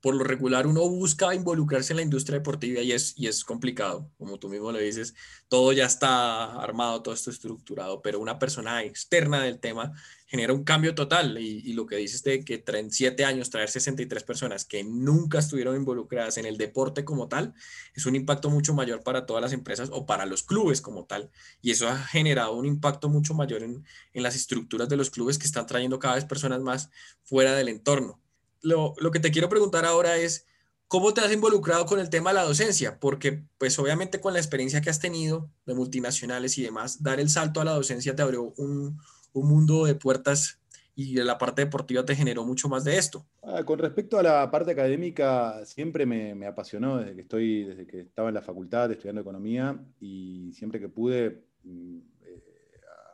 por 0.00 0.14
lo 0.14 0.24
regular 0.24 0.66
uno 0.66 0.88
busca 0.88 1.34
involucrarse 1.34 1.92
en 1.92 1.96
la 1.96 2.02
industria 2.02 2.38
deportiva 2.38 2.80
y 2.80 2.92
es, 2.92 3.14
y 3.16 3.26
es 3.26 3.44
complicado, 3.44 4.10
como 4.18 4.38
tú 4.38 4.48
mismo 4.48 4.70
lo 4.70 4.78
dices, 4.78 5.14
todo 5.48 5.72
ya 5.72 5.86
está 5.86 6.60
armado, 6.60 7.02
todo 7.02 7.14
está 7.14 7.30
estructurado, 7.30 8.02
pero 8.02 8.20
una 8.20 8.38
persona 8.38 8.82
externa 8.84 9.42
del 9.42 9.58
tema 9.58 9.92
genera 10.26 10.52
un 10.52 10.64
cambio 10.64 10.94
total 10.94 11.38
y, 11.38 11.72
lo 11.72 11.86
que 11.86 11.96
dices 11.96 12.22
de 12.24 12.44
que 12.44 12.62
en 12.66 12.90
siete 12.90 13.24
años 13.24 13.50
traer 13.50 13.68
63 13.68 14.24
personas 14.24 14.64
que 14.64 14.82
nunca 14.82 15.38
estuvieron 15.38 15.76
involucradas 15.76 16.36
en 16.38 16.46
el 16.46 16.56
deporte 16.56 17.04
como 17.04 17.28
tal, 17.28 17.54
es 17.94 18.06
un 18.06 18.16
impacto 18.16 18.50
mucho 18.50 18.74
mayor 18.74 19.02
para 19.02 19.24
todas 19.24 19.42
las 19.42 19.52
empresas 19.52 19.88
o 19.92 20.04
para 20.04 20.26
los 20.26 20.42
clubes 20.42 20.80
como 20.80 21.04
tal. 21.04 21.30
Y 21.62 21.70
eso 21.70 21.88
ha 21.88 21.96
generado 21.96 22.54
un 22.54 22.66
impacto 22.66 23.08
mucho 23.08 23.34
mayor 23.34 23.62
en, 23.62 23.84
en 24.12 24.22
las 24.22 24.34
estructuras 24.34 24.88
de 24.88 24.96
los 24.96 25.10
clubes 25.10 25.38
que 25.38 25.46
están 25.46 25.66
trayendo 25.66 25.98
cada 25.98 26.16
vez 26.16 26.24
personas 26.24 26.60
más 26.60 26.90
fuera 27.22 27.54
del 27.54 27.68
entorno 27.68 28.20
lo, 28.62 28.94
que 29.12 29.20
te 29.20 29.30
quiero 29.30 29.48
preguntar 29.48 29.84
ahora 29.84 30.16
es, 30.16 30.46
¿cómo 30.88 31.14
te 31.14 31.20
has 31.20 31.32
involucrado 31.32 31.86
con 31.86 31.98
el 31.98 32.10
tema 32.10 32.30
de 32.30 32.34
la 32.34 32.44
docencia? 32.44 32.98
Porque 32.98 33.44
pues 33.58 33.78
obviamente 33.78 34.20
con 34.20 34.32
la 34.32 34.38
experiencia 34.38 34.80
que 34.80 34.90
has 34.90 35.00
tenido 35.00 35.50
de 35.66 35.74
multinacionales 35.74 36.58
y 36.58 36.62
demás, 36.62 37.02
dar 37.02 37.20
el 37.20 37.28
salto 37.28 37.60
a 37.60 37.64
la 37.64 37.74
docencia 37.74 38.14
te 38.14 38.22
abrió 38.22 38.54
un, 38.56 38.98
mundo 39.34 39.84
de 39.84 39.94
puertas 39.94 40.62
y 40.94 41.16
la 41.16 41.36
parte 41.36 41.62
deportiva 41.62 42.06
te 42.06 42.16
generó 42.16 42.46
mucho 42.46 42.70
más 42.70 42.84
de 42.84 42.96
esto. 42.96 43.26
Ah, 43.42 43.62
con 43.64 43.78
respecto 43.78 44.18
a 44.18 44.22
la 44.22 44.50
parte 44.50 44.72
académica, 44.72 45.62
siempre 45.66 46.06
me, 46.06 46.46
apasionó 46.46 46.96
desde 46.96 47.14
que 47.14 47.20
estoy, 47.20 47.64
desde 47.64 47.86
que 47.86 48.00
estaba 48.00 48.28
en 48.28 48.34
la 48.34 48.40
facultad 48.40 48.90
estudiando 48.90 49.20
economía 49.20 49.78
y 50.00 50.54
siempre 50.54 50.80
que 50.80 50.88
pude 50.88 51.44
mm, 51.64 51.98
eh, 52.22 52.42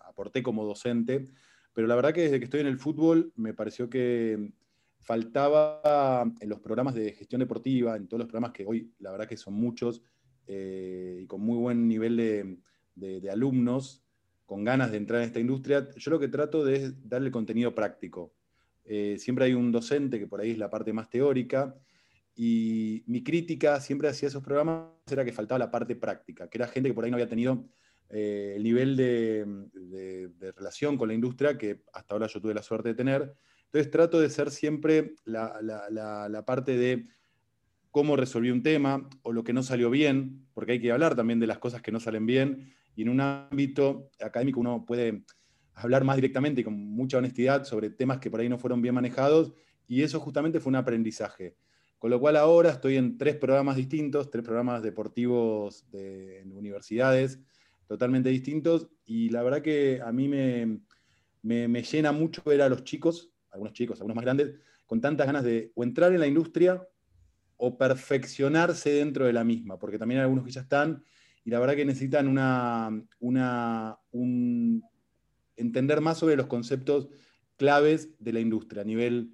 aporté 0.07 0.45
como 0.45 0.65
docente. 0.65 1.27
Pero 1.75 1.87
la 1.87 1.97
verdad 1.97 2.13
que 2.13 2.23
desde 2.23 2.39
que 2.39 2.45
estoy 2.45 2.61
en 2.61 2.67
el 2.67 2.79
fútbol 2.79 3.33
me 3.35 3.55
pareció 3.55 3.89
que 3.89 4.53
faltaba 5.03 6.25
en 6.41 6.49
los 6.49 6.61
programas 6.61 6.95
de 6.95 7.13
gestión 7.13 7.41
deportiva, 7.41 7.97
en 7.97 8.07
todos 8.07 8.21
los 8.21 8.29
programas 8.29 8.53
que 8.53 8.65
hoy 8.65 8.93
la 9.01 9.11
verdad 9.11 9.29
que 9.29 9.37
son 9.37 9.55
muchos 9.55 10.03
eh, 10.47 11.21
y 11.23 11.27
con 11.27 11.41
muy 11.41 11.59
buen 11.59 11.89
nivel 11.89 12.17
de, 12.95 13.31
alumnos, 13.31 14.05
con 14.47 14.65
ganas 14.65 14.91
de 14.91 14.99
entrar 14.99 15.21
en 15.21 15.27
esta 15.27 15.41
industria, 15.41 15.89
yo 15.97 16.11
lo 16.11 16.21
que 16.21 16.29
trato 16.29 16.65
de 16.65 16.77
es 16.77 17.09
darle 17.09 17.31
contenido 17.31 17.75
práctico. 17.75 18.35
Eh, 18.85 19.17
siempre 19.19 19.45
hay 19.45 19.55
un 19.55 19.73
docente 19.73 20.19
que 20.19 20.27
por 20.27 20.41
ahí 20.41 20.53
es 20.53 20.59
la 20.59 20.71
parte 20.71 20.93
más 20.93 21.09
teórica 21.09 21.75
y 22.35 23.03
mi 23.07 23.23
crítica 23.23 23.81
siempre 23.81 24.09
hacia 24.09 24.29
esos 24.29 24.43
programas 24.43 24.89
era 25.11 25.25
que 25.25 25.33
faltaba 25.33 25.59
la 25.59 25.71
parte 25.71 25.97
práctica, 25.97 26.49
que 26.49 26.59
era 26.59 26.69
gente 26.69 26.89
que 26.89 26.95
por 26.95 27.05
ahí 27.05 27.11
no 27.11 27.17
había 27.17 27.29
tenido 27.29 27.69
eh, 28.09 28.55
el 28.57 28.63
nivel 28.63 28.97
de, 28.97 29.45
de 30.39 30.53
relación 30.53 30.97
con 30.97 31.09
la 31.09 31.15
industria 31.15 31.59
que 31.59 31.83
hasta 31.93 32.15
ahora 32.15 32.27
yo 32.29 32.41
tuve 32.41 32.55
la 32.55 32.63
suerte 32.63 32.91
de 32.91 32.95
tener 32.95 33.35
entonces 33.73 33.91
trato 33.91 34.21
de 34.21 34.29
ser 34.29 34.51
siempre 34.51 35.15
la, 35.25 36.45
parte 36.45 36.77
de 36.77 37.07
cómo 37.91 38.17
resolví 38.17 38.51
un 38.51 38.63
tema 38.63 39.09
o 39.23 39.33
lo 39.33 39.45
que 39.45 39.55
no 39.55 39.63
salió 39.63 39.89
bien, 39.89 40.47
porque 40.53 40.73
hay 40.73 40.81
que 40.81 40.93
hablar 40.93 41.17
también 41.17 41.41
de 41.41 41.47
las 41.47 41.59
cosas 41.59 41.81
que 41.81 41.91
no 41.91 41.99
salen 41.99 42.27
bien, 42.27 42.75
y 42.95 43.01
en 43.01 43.09
un 43.09 43.21
ámbito 43.23 44.11
académico 44.21 44.61
uno 44.61 44.85
puede 44.85 45.25
hablar 45.73 46.05
más 46.05 46.17
directamente 46.17 46.61
y 46.61 46.65
con 46.65 46.75
mucha 46.75 47.17
honestidad 47.17 47.65
sobre 47.65 47.89
temas 47.89 48.19
que 48.19 48.31
por 48.31 48.41
ahí 48.41 48.49
no 48.51 48.59
fueron 48.59 48.83
bien 48.83 48.95
manejados, 48.95 49.55
y 49.89 50.03
eso 50.03 50.21
justamente 50.21 50.61
fue 50.61 50.69
un 50.69 50.77
aprendizaje. 50.77 51.57
Con 51.99 52.11
lo 52.11 52.21
cual 52.21 52.37
ahora 52.37 52.73
estoy 52.73 52.99
en 52.99 53.17
tres 53.17 53.37
programas 53.37 53.77
distintos, 53.77 54.31
tres 54.31 54.45
programas 54.45 54.83
deportivos 54.83 55.91
de, 55.91 56.45
universidades 56.45 57.41
totalmente 57.87 58.29
distintos, 58.29 58.91
y 59.07 59.31
la 59.31 59.43
verdad 59.43 59.63
que 59.63 60.03
a 60.05 60.13
mí 60.13 60.29
me 60.29 61.83
llena 61.85 62.13
mucho 62.13 62.43
ver 62.45 62.61
a 62.61 62.69
los 62.69 62.85
chicos 62.85 63.32
algunos 63.53 63.73
chicos, 63.73 64.01
algunos 64.01 64.17
más 64.17 64.25
grandes, 64.25 64.55
con 64.87 65.01
tantas 65.01 65.27
ganas 65.27 65.45
de 65.45 65.73
o 65.75 65.85
entrar 65.85 66.13
en 66.13 66.21
la 66.21 66.27
industria 66.27 66.87
o 67.57 67.79
perfeccionarse 67.79 68.91
dentro 68.91 69.27
de 69.27 69.33
la 69.33 69.45
misma, 69.45 69.79
porque 69.79 69.99
también 69.99 70.21
hay 70.21 70.25
algunos 70.25 70.45
que 70.45 70.51
ya 70.51 70.63
están 70.63 71.05
y 71.45 71.51
la 71.51 71.61
verdad 71.61 71.77
que 71.77 71.85
necesitan 71.85 72.29
una, 72.29 72.91
una 73.21 73.99
entender 75.57 76.01
más 76.01 76.19
sobre 76.19 76.37
los 76.37 76.47
conceptos 76.47 77.09
claves 77.57 78.11
de 78.19 78.33
la 78.33 78.41
industria, 78.41 78.83
a 78.83 78.85
nivel 78.85 79.33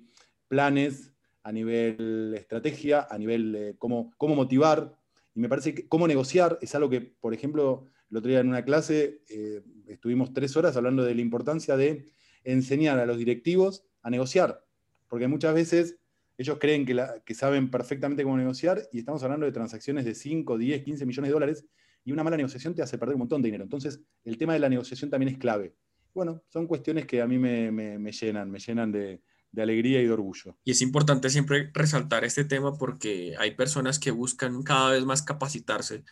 planes, 0.48 1.12
a 1.42 1.52
nivel 1.52 2.34
estrategia, 2.36 3.06
a 3.08 3.18
nivel 3.18 3.76
cómo, 3.78 4.12
cómo 4.16 4.34
motivar. 4.34 4.96
Y 5.34 5.40
me 5.40 5.48
parece 5.48 5.74
que 5.74 5.88
cómo 5.88 6.08
negociar 6.08 6.58
es 6.60 6.74
algo 6.74 6.90
que, 6.90 7.00
por 7.00 7.34
ejemplo, 7.34 7.84
el 8.10 8.16
otro 8.16 8.30
día 8.30 8.40
en 8.40 8.48
una 8.48 8.64
clase 8.64 9.22
eh, 9.28 9.62
estuvimos 9.86 10.32
tres 10.32 10.56
horas 10.56 10.76
hablando 10.76 11.04
de 11.04 11.14
la 11.14 11.20
importancia 11.20 11.76
de 11.76 12.12
enseñar 12.44 12.98
a 12.98 13.06
los 13.06 13.18
directivos 13.18 13.84
a 14.08 14.10
negociar, 14.10 14.64
porque 15.08 15.28
muchas 15.28 15.54
veces 15.54 15.96
ellos 16.36 16.58
creen 16.60 16.86
que, 16.86 17.34
saben 17.34 17.70
perfectamente 17.70 18.22
cómo 18.22 18.36
negociar 18.36 18.88
y 18.92 18.98
estamos 18.98 19.22
hablando 19.22 19.46
de 19.46 19.52
transacciones 19.52 20.04
de 20.04 20.14
5, 20.14 20.58
10, 20.58 20.84
15 20.84 21.06
millones 21.06 21.28
de 21.28 21.32
dólares 21.32 21.66
y 22.04 22.12
una 22.12 22.22
mala 22.22 22.36
negociación 22.36 22.74
te 22.74 22.82
hace 22.82 22.96
perder 22.96 23.16
un 23.16 23.20
montón 23.20 23.42
de 23.42 23.48
dinero. 23.48 23.64
Entonces, 23.64 24.00
el 24.24 24.38
tema 24.38 24.52
de 24.52 24.60
la 24.60 24.68
negociación 24.68 25.10
también 25.10 25.32
es 25.32 25.38
clave. 25.38 25.74
Bueno, 26.14 26.42
son 26.48 26.66
cuestiones 26.66 27.06
que 27.06 27.20
a 27.20 27.26
mí 27.26 27.38
me, 27.38 28.12
llenan, 28.12 28.50
me 28.50 28.58
llenan 28.58 28.92
de, 28.92 29.20
de 29.50 29.62
alegría 29.62 30.00
y 30.00 30.06
de 30.06 30.12
orgullo. 30.12 30.56
Y 30.64 30.70
es 30.70 30.80
importante 30.80 31.28
siempre 31.28 31.70
resaltar 31.74 32.24
este 32.24 32.44
tema 32.44 32.78
porque 32.78 33.34
hay 33.38 33.56
personas 33.56 33.98
que 33.98 34.10
buscan 34.10 34.62
cada 34.62 34.92
vez 34.92 35.04
más 35.04 35.22
capacitarse 35.22 36.04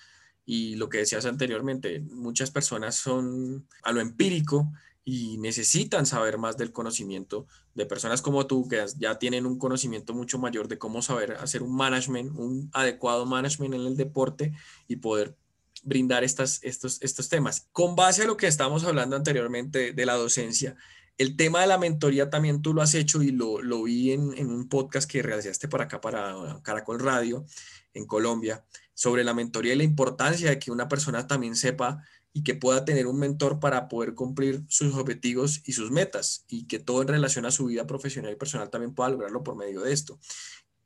y 0.44 0.76
lo 0.76 0.88
que 0.88 0.98
decías 0.98 1.26
anteriormente, 1.26 2.00
muchas 2.00 2.52
personas 2.52 2.94
son 2.94 3.66
a 3.82 3.92
lo 3.92 4.00
empírico 4.00 4.72
y 5.08 5.38
necesitan 5.38 6.04
saber 6.04 6.36
más 6.36 6.56
del 6.56 6.72
conocimiento 6.72 7.46
de 7.76 7.86
personas 7.86 8.20
como 8.20 8.48
tú 8.48 8.66
que 8.66 8.84
ya 8.98 9.20
tienen 9.20 9.46
un 9.46 9.56
conocimiento 9.56 10.12
mucho 10.14 10.36
mayor 10.40 10.66
de 10.66 10.78
cómo 10.78 11.00
saber 11.00 11.34
hacer 11.34 11.62
un 11.62 11.76
management, 11.76 12.32
un 12.36 12.68
adecuado 12.72 13.24
management 13.24 13.74
en 13.74 13.82
el 13.82 13.96
deporte 13.96 14.52
y 14.88 14.96
poder 14.96 15.36
brindar 15.84 16.24
estas, 16.24 16.58
estos, 16.64 17.00
estos 17.02 17.28
temas. 17.28 17.68
Con 17.70 17.94
base 17.94 18.24
a 18.24 18.26
lo 18.26 18.36
que 18.36 18.48
estábamos 18.48 18.82
hablando 18.82 19.14
anteriormente 19.14 19.92
de 19.92 20.06
la 20.06 20.14
docencia, 20.14 20.74
el 21.18 21.36
tema 21.36 21.60
de 21.60 21.68
la 21.68 21.78
mentoría 21.78 22.28
también 22.28 22.60
tú 22.60 22.74
lo 22.74 22.82
has 22.82 22.94
hecho 22.94 23.22
y 23.22 23.30
lo, 23.30 23.62
lo 23.62 23.84
vi 23.84 24.10
en, 24.10 24.36
en, 24.36 24.50
un 24.50 24.68
podcast 24.68 25.08
que 25.08 25.22
realizaste 25.22 25.68
para 25.68 25.84
acá, 25.84 26.00
para 26.00 26.60
Caracol 26.64 26.98
Radio, 26.98 27.46
en 27.94 28.06
Colombia, 28.06 28.64
sobre 28.92 29.22
la 29.22 29.34
mentoría 29.34 29.74
y 29.74 29.76
la 29.76 29.84
importancia 29.84 30.50
de 30.50 30.58
que 30.58 30.72
una 30.72 30.88
persona 30.88 31.28
también 31.28 31.54
sepa 31.54 32.02
y 32.36 32.42
que 32.42 32.54
pueda 32.54 32.84
tener 32.84 33.06
un 33.06 33.18
mentor 33.18 33.60
para 33.60 33.88
poder 33.88 34.14
cumplir 34.14 34.60
sus 34.68 34.94
objetivos 34.94 35.62
y 35.64 35.72
sus 35.72 35.90
metas 35.90 36.44
y 36.50 36.66
que 36.66 36.78
todo 36.78 37.00
en 37.00 37.08
relación 37.08 37.46
a 37.46 37.50
su 37.50 37.64
vida 37.64 37.86
profesional 37.86 38.30
y 38.30 38.36
personal 38.36 38.68
también 38.68 38.94
pueda 38.94 39.08
lograrlo 39.08 39.42
por 39.42 39.56
medio 39.56 39.80
de 39.80 39.94
esto. 39.94 40.18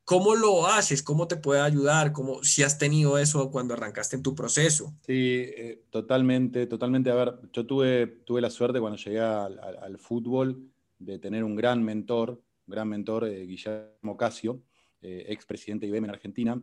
¿Cómo 0.04 0.36
lo 0.36 0.68
haces? 0.68 1.02
¿Cómo 1.02 1.26
te 1.26 1.34
puede 1.34 1.60
ayudar? 1.60 2.12
¿Cómo, 2.12 2.44
si 2.44 2.62
has 2.62 2.78
tenido 2.78 3.18
eso 3.18 3.50
cuando 3.50 3.74
arrancaste 3.74 4.14
en 4.14 4.22
tu 4.22 4.32
proceso? 4.32 4.94
Sí, 5.04 5.42
eh, 5.44 5.82
totalmente, 5.90 6.68
totalmente. 6.68 7.10
A 7.10 7.16
ver, 7.16 7.34
yo 7.52 7.66
tuve, 7.66 8.06
tuve 8.06 8.40
la 8.40 8.50
suerte 8.50 8.78
cuando 8.78 8.96
llegué 8.96 9.18
al, 9.18 9.98
fútbol 9.98 10.70
de 11.00 11.18
tener 11.18 11.42
un 11.42 11.56
gran 11.56 11.82
mentor, 11.82 12.40
gran 12.68 12.88
mentor, 12.88 13.26
eh, 13.26 13.44
Guillermo 13.44 14.16
Casio, 14.16 14.62
eh, 15.02 15.24
ex 15.26 15.44
presidente 15.46 15.86
de 15.86 15.90
IBM 15.90 16.04
en 16.04 16.14
Argentina. 16.14 16.62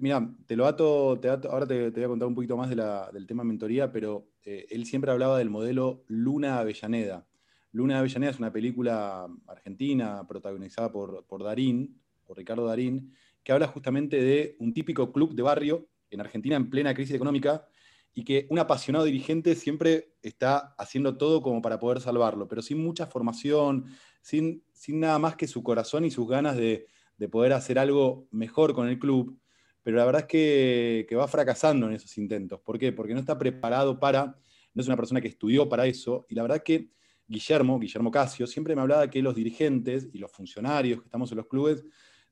Mira, 0.00 0.28
te 0.46 0.56
lo 0.56 0.66
ato, 0.66 1.18
te 1.20 1.28
ahora 1.28 1.66
te, 1.66 1.90
voy 1.90 2.04
a 2.04 2.08
contar 2.08 2.28
un 2.28 2.34
poquito 2.34 2.56
más 2.56 2.70
del 2.70 3.26
tema 3.26 3.44
mentoría, 3.44 3.90
pero 3.92 4.28
él 4.44 4.86
siempre 4.86 5.10
hablaba 5.10 5.38
del 5.38 5.50
modelo 5.50 6.04
Luna 6.08 6.58
Avellaneda 6.58 7.26
Luna 7.72 7.94
de 7.94 8.00
Avellaneda 8.00 8.30
es 8.30 8.38
una 8.38 8.52
película 8.52 9.26
argentina 9.46 10.26
protagonizada 10.28 10.92
por, 10.92 11.24
por 11.26 11.42
Darín, 11.42 11.98
por 12.24 12.36
Ricardo 12.36 12.66
Darín, 12.66 13.14
que 13.42 13.52
habla 13.52 13.66
justamente 13.66 14.20
de 14.20 14.56
un 14.60 14.74
típico 14.74 15.10
club 15.10 15.34
de 15.34 15.42
barrio 15.42 15.88
en 16.10 16.20
Argentina 16.20 16.54
en 16.56 16.68
plena 16.68 16.94
crisis 16.94 17.14
económica 17.14 17.66
y 18.14 18.24
que 18.24 18.46
un 18.50 18.58
apasionado 18.58 19.06
dirigente 19.06 19.54
siempre 19.54 20.12
está 20.20 20.74
haciendo 20.76 21.16
todo 21.16 21.40
como 21.40 21.62
para 21.62 21.78
poder 21.78 22.02
salvarlo, 22.02 22.46
pero 22.46 22.60
sin 22.60 22.78
mucha 22.78 23.06
formación, 23.06 23.86
sin, 24.20 24.62
sin 24.74 25.00
nada 25.00 25.18
más 25.18 25.36
que 25.36 25.48
su 25.48 25.62
corazón 25.62 26.04
y 26.04 26.10
sus 26.10 26.28
ganas 26.28 26.56
de, 26.56 26.86
poder 27.30 27.52
hacer 27.52 27.78
algo 27.78 28.26
mejor 28.32 28.74
con 28.74 28.88
el 28.88 28.98
club. 28.98 29.38
Pero 29.82 29.96
la 29.96 30.04
verdad 30.04 30.22
es 30.22 31.06
que, 31.06 31.16
va 31.16 31.26
fracasando 31.26 31.86
en 31.88 31.94
esos 31.94 32.16
intentos. 32.18 32.60
¿Por 32.60 32.78
qué? 32.78 32.92
Porque 32.92 33.14
no 33.14 33.20
está 33.20 33.38
preparado 33.38 33.98
para, 33.98 34.26
no 34.74 34.80
es 34.80 34.86
una 34.86 34.96
persona 34.96 35.20
que 35.20 35.28
estudió 35.28 35.68
para 35.68 35.86
eso, 35.86 36.26
y 36.28 36.34
la 36.34 36.42
verdad 36.42 36.58
es 36.58 36.64
que 36.64 36.90
Guillermo, 37.26 37.78
Guillermo 37.78 38.10
Casio, 38.10 38.46
siempre 38.46 38.76
me 38.76 38.82
hablaba 38.82 39.08
que 39.08 39.22
los 39.22 39.34
dirigentes 39.34 40.08
y 40.12 40.18
los 40.18 40.30
funcionarios 40.30 41.00
que 41.00 41.06
estamos 41.06 41.30
en 41.32 41.38
los 41.38 41.46
clubes 41.46 41.84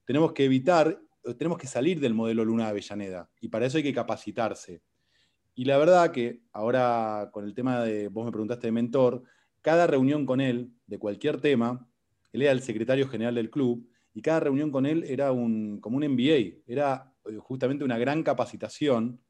tenemos 0.04 0.32
que 0.32 0.44
evitar, 0.44 1.00
tenemos 1.38 1.56
que 1.56 1.66
salir 1.66 2.00
del 2.00 2.14
modelo 2.14 2.44
Luna 2.44 2.68
Avellaneda 2.68 3.30
y 3.40 3.48
para 3.48 3.66
eso 3.66 3.78
hay 3.78 3.82
que 3.82 3.94
capacitarse. 3.94 4.82
Y 5.54 5.64
la 5.64 5.78
verdad 5.78 6.10
que 6.10 6.42
ahora 6.52 7.30
con 7.32 7.44
el 7.44 7.54
tema 7.54 7.82
de, 7.82 8.08
vos 8.08 8.24
me 8.24 8.32
preguntaste 8.32 8.66
de 8.66 8.72
mentor, 8.72 9.22
cada 9.60 9.86
reunión 9.86 10.26
con 10.26 10.40
él 10.40 10.72
de 10.86 10.98
cualquier 10.98 11.40
tema, 11.40 11.88
él 12.32 12.42
era 12.42 12.52
el 12.52 12.62
secretario 12.62 13.08
general 13.08 13.34
del 13.34 13.50
club 13.50 13.88
y 14.14 14.22
cada 14.22 14.40
reunión 14.40 14.70
con 14.70 14.86
él 14.86 15.04
era 15.06 15.32
un, 15.32 15.80
como 15.80 15.96
un 15.96 16.04
MBA, 16.04 16.62
era 16.66 17.12
justamente 17.38 17.84
una 17.84 17.98
gran 17.98 18.22
capacitación 18.22 19.20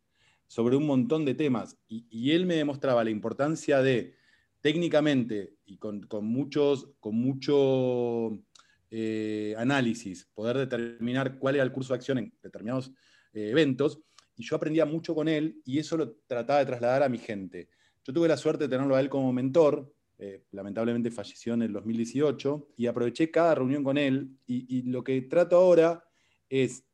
sobre 0.47 0.77
un 0.77 0.87
montón 0.87 1.25
de 1.25 1.35
temas. 1.35 1.79
y 1.89 2.31
él 2.33 2.47
me 2.47 2.57
demostraba 2.57 3.05
la 3.05 3.11
importancia 3.11 3.83
de 3.83 4.15
técnicamente 4.61 5.55
y 5.65 5.79
con, 5.79 6.07
muchos, 6.23 6.89
con 7.01 7.15
mucho 7.15 8.39
eh, 8.91 9.55
análisis, 9.57 10.29
poder 10.35 10.59
determinar 10.59 11.39
cuál 11.39 11.57
era 11.57 11.65
el 11.65 11.73
curso 11.73 11.93
de 11.93 11.99
acción 11.99 12.19
en 12.19 12.33
determinados 12.43 12.93
eh, 13.33 13.51
eventos, 13.51 14.01
y 14.37 14.43
yo 14.43 14.57
aprendía 14.57 14.87
mucho 14.87 15.15
con 15.15 15.29
él 15.29 15.61
y 15.65 15.79
eso 15.79 15.97
lo 15.97 16.13
trataba 16.27 16.61
de 16.61 16.67
trasladar 16.67 17.03
a 17.03 17.09
mi 17.09 17.19
gente. 17.19 17.69
Yo 18.05 18.13
tuve 18.13 18.29
la 18.29 18.37
suerte 18.37 18.65
de 18.65 18.71
tenerlo 18.71 18.97
a 18.97 19.01
él 19.01 19.09
como 19.09 19.33
mentor, 19.33 19.93
eh, 20.19 20.45
lamentablemente 20.53 21.11
falleció 21.11 21.55
en 21.55 21.63
el 21.63 21.73
2018, 21.73 22.69
y 22.77 22.87
aproveché 22.87 23.31
cada 23.31 23.55
reunión 23.55 23.85
con 23.85 23.97
él, 23.97 24.37
y 24.47 24.83
lo 24.83 25.03
que 25.05 25.21
trato 25.23 25.57
ahora 25.57 26.05
es 26.49 26.85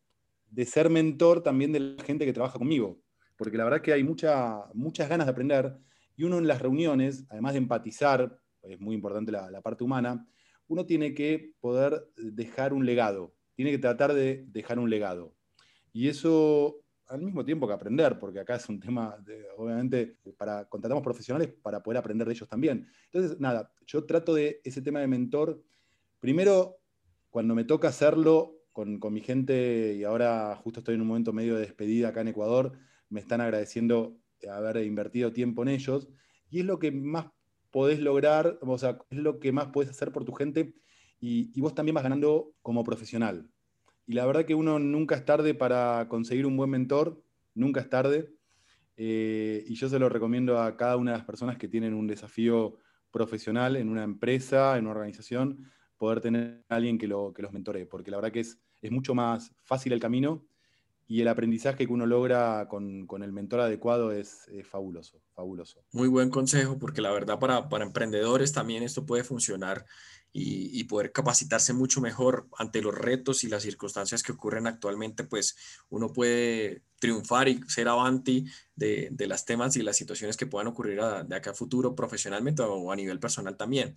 de 0.56 0.64
ser 0.64 0.88
mentor 0.88 1.42
también 1.42 1.70
de 1.70 1.80
la 1.80 2.02
gente 2.02 2.24
que 2.24 2.32
trabaja 2.32 2.58
conmigo, 2.58 2.98
porque 3.36 3.58
la 3.58 3.64
verdad 3.64 3.82
que 3.82 3.92
hay 3.92 4.02
mucha, 4.02 4.64
muchas 4.72 5.06
ganas 5.06 5.26
de 5.26 5.32
aprender, 5.32 5.76
y 6.16 6.24
uno 6.24 6.38
en 6.38 6.46
las 6.46 6.62
reuniones, 6.62 7.26
además 7.28 7.52
de 7.52 7.58
empatizar, 7.58 8.40
es 8.62 8.80
muy 8.80 8.94
importante 8.94 9.30
la, 9.30 9.60
parte 9.60 9.84
humana, 9.84 10.26
uno 10.66 10.86
tiene 10.86 11.12
que 11.12 11.52
poder 11.60 12.08
dejar 12.16 12.72
un 12.72 12.86
legado, 12.86 13.34
tiene 13.54 13.70
que 13.70 13.76
tratar 13.76 14.14
de 14.14 14.46
dejar 14.48 14.78
un 14.78 14.88
legado. 14.88 15.36
Y 15.92 16.08
eso 16.08 16.80
al 17.08 17.20
mismo 17.20 17.44
tiempo 17.44 17.68
que 17.68 17.74
aprender, 17.74 18.18
porque 18.18 18.40
acá 18.40 18.56
es 18.56 18.66
un 18.70 18.80
tema, 18.80 19.14
obviamente, 19.58 20.16
para 20.38 20.64
contratamos 20.70 21.04
profesionales 21.04 21.52
para 21.62 21.82
poder 21.82 21.98
aprender 21.98 22.26
de 22.26 22.32
ellos 22.32 22.48
también. 22.48 22.88
Entonces, 23.12 23.38
nada, 23.38 23.70
yo 23.86 24.06
trato 24.06 24.32
de 24.32 24.62
ese 24.64 24.80
tema 24.80 25.00
de 25.00 25.06
mentor, 25.06 25.62
primero, 26.18 26.78
cuando 27.28 27.54
me 27.54 27.64
toca 27.64 27.88
hacerlo 27.88 28.55
con, 28.76 29.00
mi 29.10 29.22
gente, 29.22 29.94
y 29.94 30.04
ahora 30.04 30.54
justo 30.56 30.80
estoy 30.80 30.96
en 30.96 31.00
un 31.00 31.06
momento 31.06 31.32
medio 31.32 31.54
de 31.54 31.62
despedida 31.62 32.08
acá 32.08 32.20
en 32.20 32.28
Ecuador, 32.28 32.72
me 33.08 33.20
están 33.20 33.40
agradeciendo 33.40 34.18
haber 34.52 34.84
invertido 34.84 35.32
tiempo 35.32 35.62
en 35.62 35.68
ellos, 35.68 36.08
y 36.50 36.60
es 36.60 36.66
lo 36.66 36.78
que 36.78 36.92
más 36.92 37.28
podés 37.70 38.00
lograr, 38.00 38.58
o 38.60 38.76
sea, 38.76 38.98
es 39.08 39.18
lo 39.18 39.40
que 39.40 39.50
más 39.50 39.68
podés 39.68 39.88
hacer 39.88 40.12
por 40.12 40.26
tu 40.26 40.34
gente, 40.34 40.74
y, 41.18 41.58
vos 41.58 41.74
también 41.74 41.94
vas 41.94 42.04
ganando 42.04 42.52
como 42.60 42.84
profesional. 42.84 43.48
Y 44.06 44.12
la 44.12 44.26
verdad 44.26 44.44
que 44.44 44.54
uno 44.54 44.78
nunca 44.78 45.14
es 45.14 45.24
tarde 45.24 45.54
para 45.54 46.06
conseguir 46.10 46.44
un 46.44 46.58
buen 46.58 46.68
mentor, 46.68 47.24
nunca 47.54 47.80
es 47.80 47.88
tarde, 47.88 48.34
eh, 48.98 49.64
y 49.66 49.74
yo 49.74 49.88
se 49.88 49.98
lo 49.98 50.10
recomiendo 50.10 50.60
a 50.60 50.76
cada 50.76 50.98
una 50.98 51.12
de 51.12 51.16
las 51.16 51.26
personas 51.26 51.56
que 51.56 51.66
tienen 51.66 51.94
un 51.94 52.06
desafío 52.06 52.76
profesional 53.10 53.76
en 53.76 53.88
una 53.88 54.04
empresa, 54.04 54.76
en 54.76 54.84
una 54.84 54.96
organización, 54.96 55.70
poder 55.96 56.20
tener 56.20 56.62
a 56.68 56.74
alguien 56.76 56.98
que, 56.98 57.08
lo, 57.08 57.32
que 57.32 57.40
los 57.40 57.52
mentore, 57.52 57.86
porque 57.86 58.10
la 58.10 58.18
verdad 58.18 58.32
que 58.32 58.40
es, 58.40 58.60
es 58.86 58.92
mucho 58.92 59.14
más 59.14 59.52
fácil 59.62 59.92
el 59.92 60.00
camino 60.00 60.44
y 61.08 61.20
el 61.20 61.28
aprendizaje 61.28 61.86
que 61.86 61.92
uno 61.92 62.04
logra 62.04 62.66
con, 62.68 63.06
el 63.22 63.32
mentor 63.32 63.60
adecuado 63.60 64.10
es, 64.10 64.48
fabuloso, 64.68 65.20
fabuloso. 65.34 65.84
Muy 65.92 66.08
buen 66.08 66.30
consejo, 66.30 66.78
porque 66.78 67.00
la 67.00 67.12
verdad 67.12 67.38
para, 67.38 67.68
para 67.68 67.84
emprendedores 67.84 68.52
también 68.52 68.82
esto 68.82 69.06
puede 69.06 69.22
funcionar 69.22 69.86
y, 70.38 70.84
poder 70.84 71.12
capacitarse 71.12 71.72
mucho 71.72 72.02
mejor 72.02 72.46
ante 72.58 72.82
los 72.82 72.94
retos 72.94 73.42
y 73.42 73.48
las 73.48 73.62
circunstancias 73.62 74.22
que 74.22 74.32
ocurren 74.32 74.66
actualmente, 74.66 75.24
pues 75.24 75.56
uno 75.88 76.12
puede 76.12 76.82
triunfar 76.98 77.48
y 77.48 77.62
ser 77.68 77.88
avanti 77.88 78.44
de, 78.74 79.08
de 79.12 79.26
las 79.26 79.46
temas 79.46 79.76
y 79.76 79.82
las 79.82 79.96
situaciones 79.96 80.36
que 80.36 80.46
puedan 80.46 80.66
ocurrir 80.66 81.00
de 81.26 81.36
acá 81.36 81.52
a 81.52 81.54
futuro 81.54 81.94
profesionalmente 81.94 82.62
o 82.62 82.92
a 82.92 82.96
nivel 82.96 83.18
personal 83.18 83.56
también. 83.56 83.96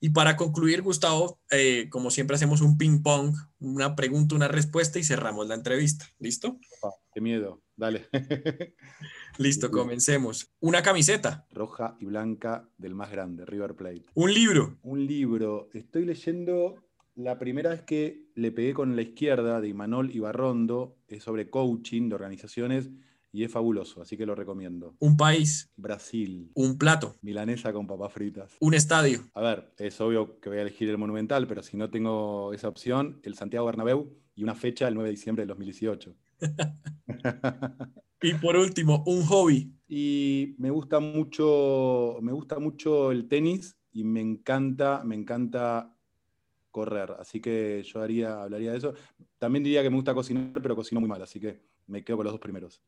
Y 0.00 0.10
para 0.10 0.36
concluir, 0.36 0.82
Gustavo, 0.82 1.40
eh, 1.50 1.88
como 1.90 2.10
siempre 2.10 2.36
hacemos 2.36 2.60
un 2.60 2.76
ping 2.76 3.02
pong, 3.02 3.34
una 3.58 3.96
pregunta, 3.96 4.34
una 4.34 4.48
respuesta 4.48 4.98
y 4.98 5.04
cerramos 5.04 5.48
la 5.48 5.54
entrevista. 5.54 6.06
¿Listo? 6.18 6.58
qué 7.14 7.20
miedo, 7.20 7.62
dale. 7.76 8.06
Listo, 9.38 9.70
comencemos. 9.70 10.52
Una 10.60 10.82
camiseta. 10.82 11.46
Roja 11.50 11.96
y 11.98 12.04
blanca 12.04 12.68
del 12.76 12.94
más 12.94 13.10
grande, 13.10 13.46
River 13.46 13.74
Plate. 13.74 14.04
Un 14.14 14.34
libro. 14.34 14.78
Un 14.82 15.06
libro. 15.06 15.70
Estoy 15.72 16.04
leyendo 16.04 16.86
la 17.16 17.38
primera 17.38 17.70
vez 17.70 17.82
que 17.82 18.26
le 18.34 18.52
pegué 18.52 18.74
con 18.74 18.94
la 18.94 19.02
izquierda 19.02 19.60
de 19.60 19.68
Imanol 19.68 20.14
Ibarrondo, 20.14 20.98
es 21.08 21.22
sobre 21.22 21.48
coaching 21.48 22.10
de 22.10 22.14
organizaciones 22.14 22.90
y 23.36 23.44
es 23.44 23.52
fabuloso, 23.52 24.00
así 24.00 24.16
que 24.16 24.24
lo 24.24 24.34
recomiendo. 24.34 24.94
Un 24.98 25.18
país. 25.18 25.70
Brasil. 25.76 26.50
Un 26.54 26.78
plato. 26.78 27.16
Milanesa 27.20 27.70
con 27.70 27.86
papas 27.86 28.10
fritas. 28.10 28.56
Un 28.60 28.72
estadio. 28.72 29.20
A 29.34 29.42
ver, 29.42 29.74
es 29.76 30.00
obvio 30.00 30.40
que 30.40 30.48
voy 30.48 30.56
a 30.56 30.62
elegir 30.62 30.88
el 30.88 30.96
Monumental, 30.96 31.46
pero 31.46 31.62
si 31.62 31.76
no 31.76 31.90
tengo 31.90 32.54
esa 32.54 32.68
opción, 32.68 33.20
el 33.24 33.34
Santiago 33.34 33.66
Bernabéu 33.66 34.10
y 34.34 34.42
una 34.42 34.54
fecha, 34.54 34.88
el 34.88 34.94
9 34.94 35.08
de 35.08 35.16
diciembre 35.16 35.42
del 35.42 35.48
2018. 35.48 36.16
y 38.22 38.32
por 38.34 38.56
último, 38.56 39.04
un 39.06 39.22
hobby. 39.26 39.70
Y 39.86 40.54
me 40.56 40.70
gusta 40.70 40.98
mucho, 40.98 42.16
me 42.22 42.32
gusta 42.32 42.58
mucho 42.58 43.12
el 43.12 43.28
tenis 43.28 43.76
y 43.92 44.04
me 44.04 44.22
encanta, 44.22 45.02
me 45.04 45.14
encanta 45.14 45.94
correr. 46.70 47.12
Así 47.18 47.42
que 47.42 47.82
yo 47.82 48.00
haría, 48.00 48.42
hablaría 48.42 48.72
de 48.72 48.78
eso. 48.78 48.94
También 49.36 49.62
diría 49.62 49.82
que 49.82 49.90
me 49.90 49.96
gusta 49.96 50.14
cocinar, 50.14 50.52
pero 50.54 50.74
cocino 50.74 51.02
muy 51.02 51.08
mal, 51.10 51.20
así 51.20 51.38
que 51.38 51.76
me 51.86 52.02
quedo 52.02 52.16
con 52.16 52.24
los 52.24 52.32
dos 52.32 52.40
primeros. 52.40 52.82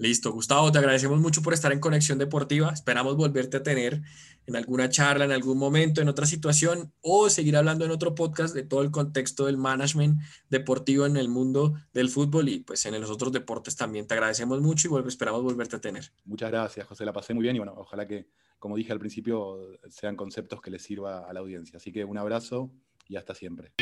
Listo, 0.00 0.30
Gustavo, 0.30 0.70
te 0.70 0.78
agradecemos 0.78 1.18
mucho 1.18 1.42
por 1.42 1.54
estar 1.54 1.72
en 1.72 1.80
Conexión 1.80 2.18
Deportiva. 2.18 2.70
Esperamos 2.70 3.16
volverte 3.16 3.56
a 3.56 3.64
tener 3.64 4.00
en 4.46 4.54
alguna 4.54 4.88
charla, 4.88 5.24
en 5.24 5.32
algún 5.32 5.58
momento, 5.58 6.00
en 6.00 6.08
otra 6.08 6.24
situación, 6.24 6.92
o 7.00 7.28
seguir 7.28 7.56
hablando 7.56 7.84
en 7.84 7.90
otro 7.90 8.14
podcast 8.14 8.54
de 8.54 8.62
todo 8.62 8.82
el 8.82 8.92
contexto 8.92 9.46
del 9.46 9.56
management 9.56 10.20
deportivo 10.50 11.04
en 11.04 11.16
el 11.16 11.28
mundo 11.28 11.74
del 11.92 12.10
fútbol 12.10 12.48
y 12.48 12.60
pues 12.60 12.86
en 12.86 13.00
los 13.00 13.10
otros 13.10 13.32
deportes 13.32 13.74
también. 13.74 14.06
Te 14.06 14.14
agradecemos 14.14 14.60
mucho 14.60 14.88
y 14.88 15.08
esperamos 15.08 15.42
volverte 15.42 15.74
a 15.74 15.80
tener. 15.80 16.12
Muchas 16.24 16.52
gracias, 16.52 16.86
José. 16.86 17.04
La 17.04 17.12
pasé 17.12 17.34
muy 17.34 17.42
bien 17.42 17.56
y 17.56 17.58
bueno, 17.58 17.74
ojalá 17.76 18.06
que, 18.06 18.28
como 18.60 18.76
dije 18.76 18.92
al 18.92 19.00
principio, 19.00 19.58
sean 19.90 20.14
conceptos 20.14 20.60
que 20.62 20.70
les 20.70 20.82
sirva 20.82 21.28
a 21.28 21.32
la 21.32 21.40
audiencia. 21.40 21.78
Así 21.78 21.90
que 21.90 22.04
un 22.04 22.18
abrazo 22.18 22.70
y 23.08 23.16
hasta 23.16 23.34
siempre. 23.34 23.72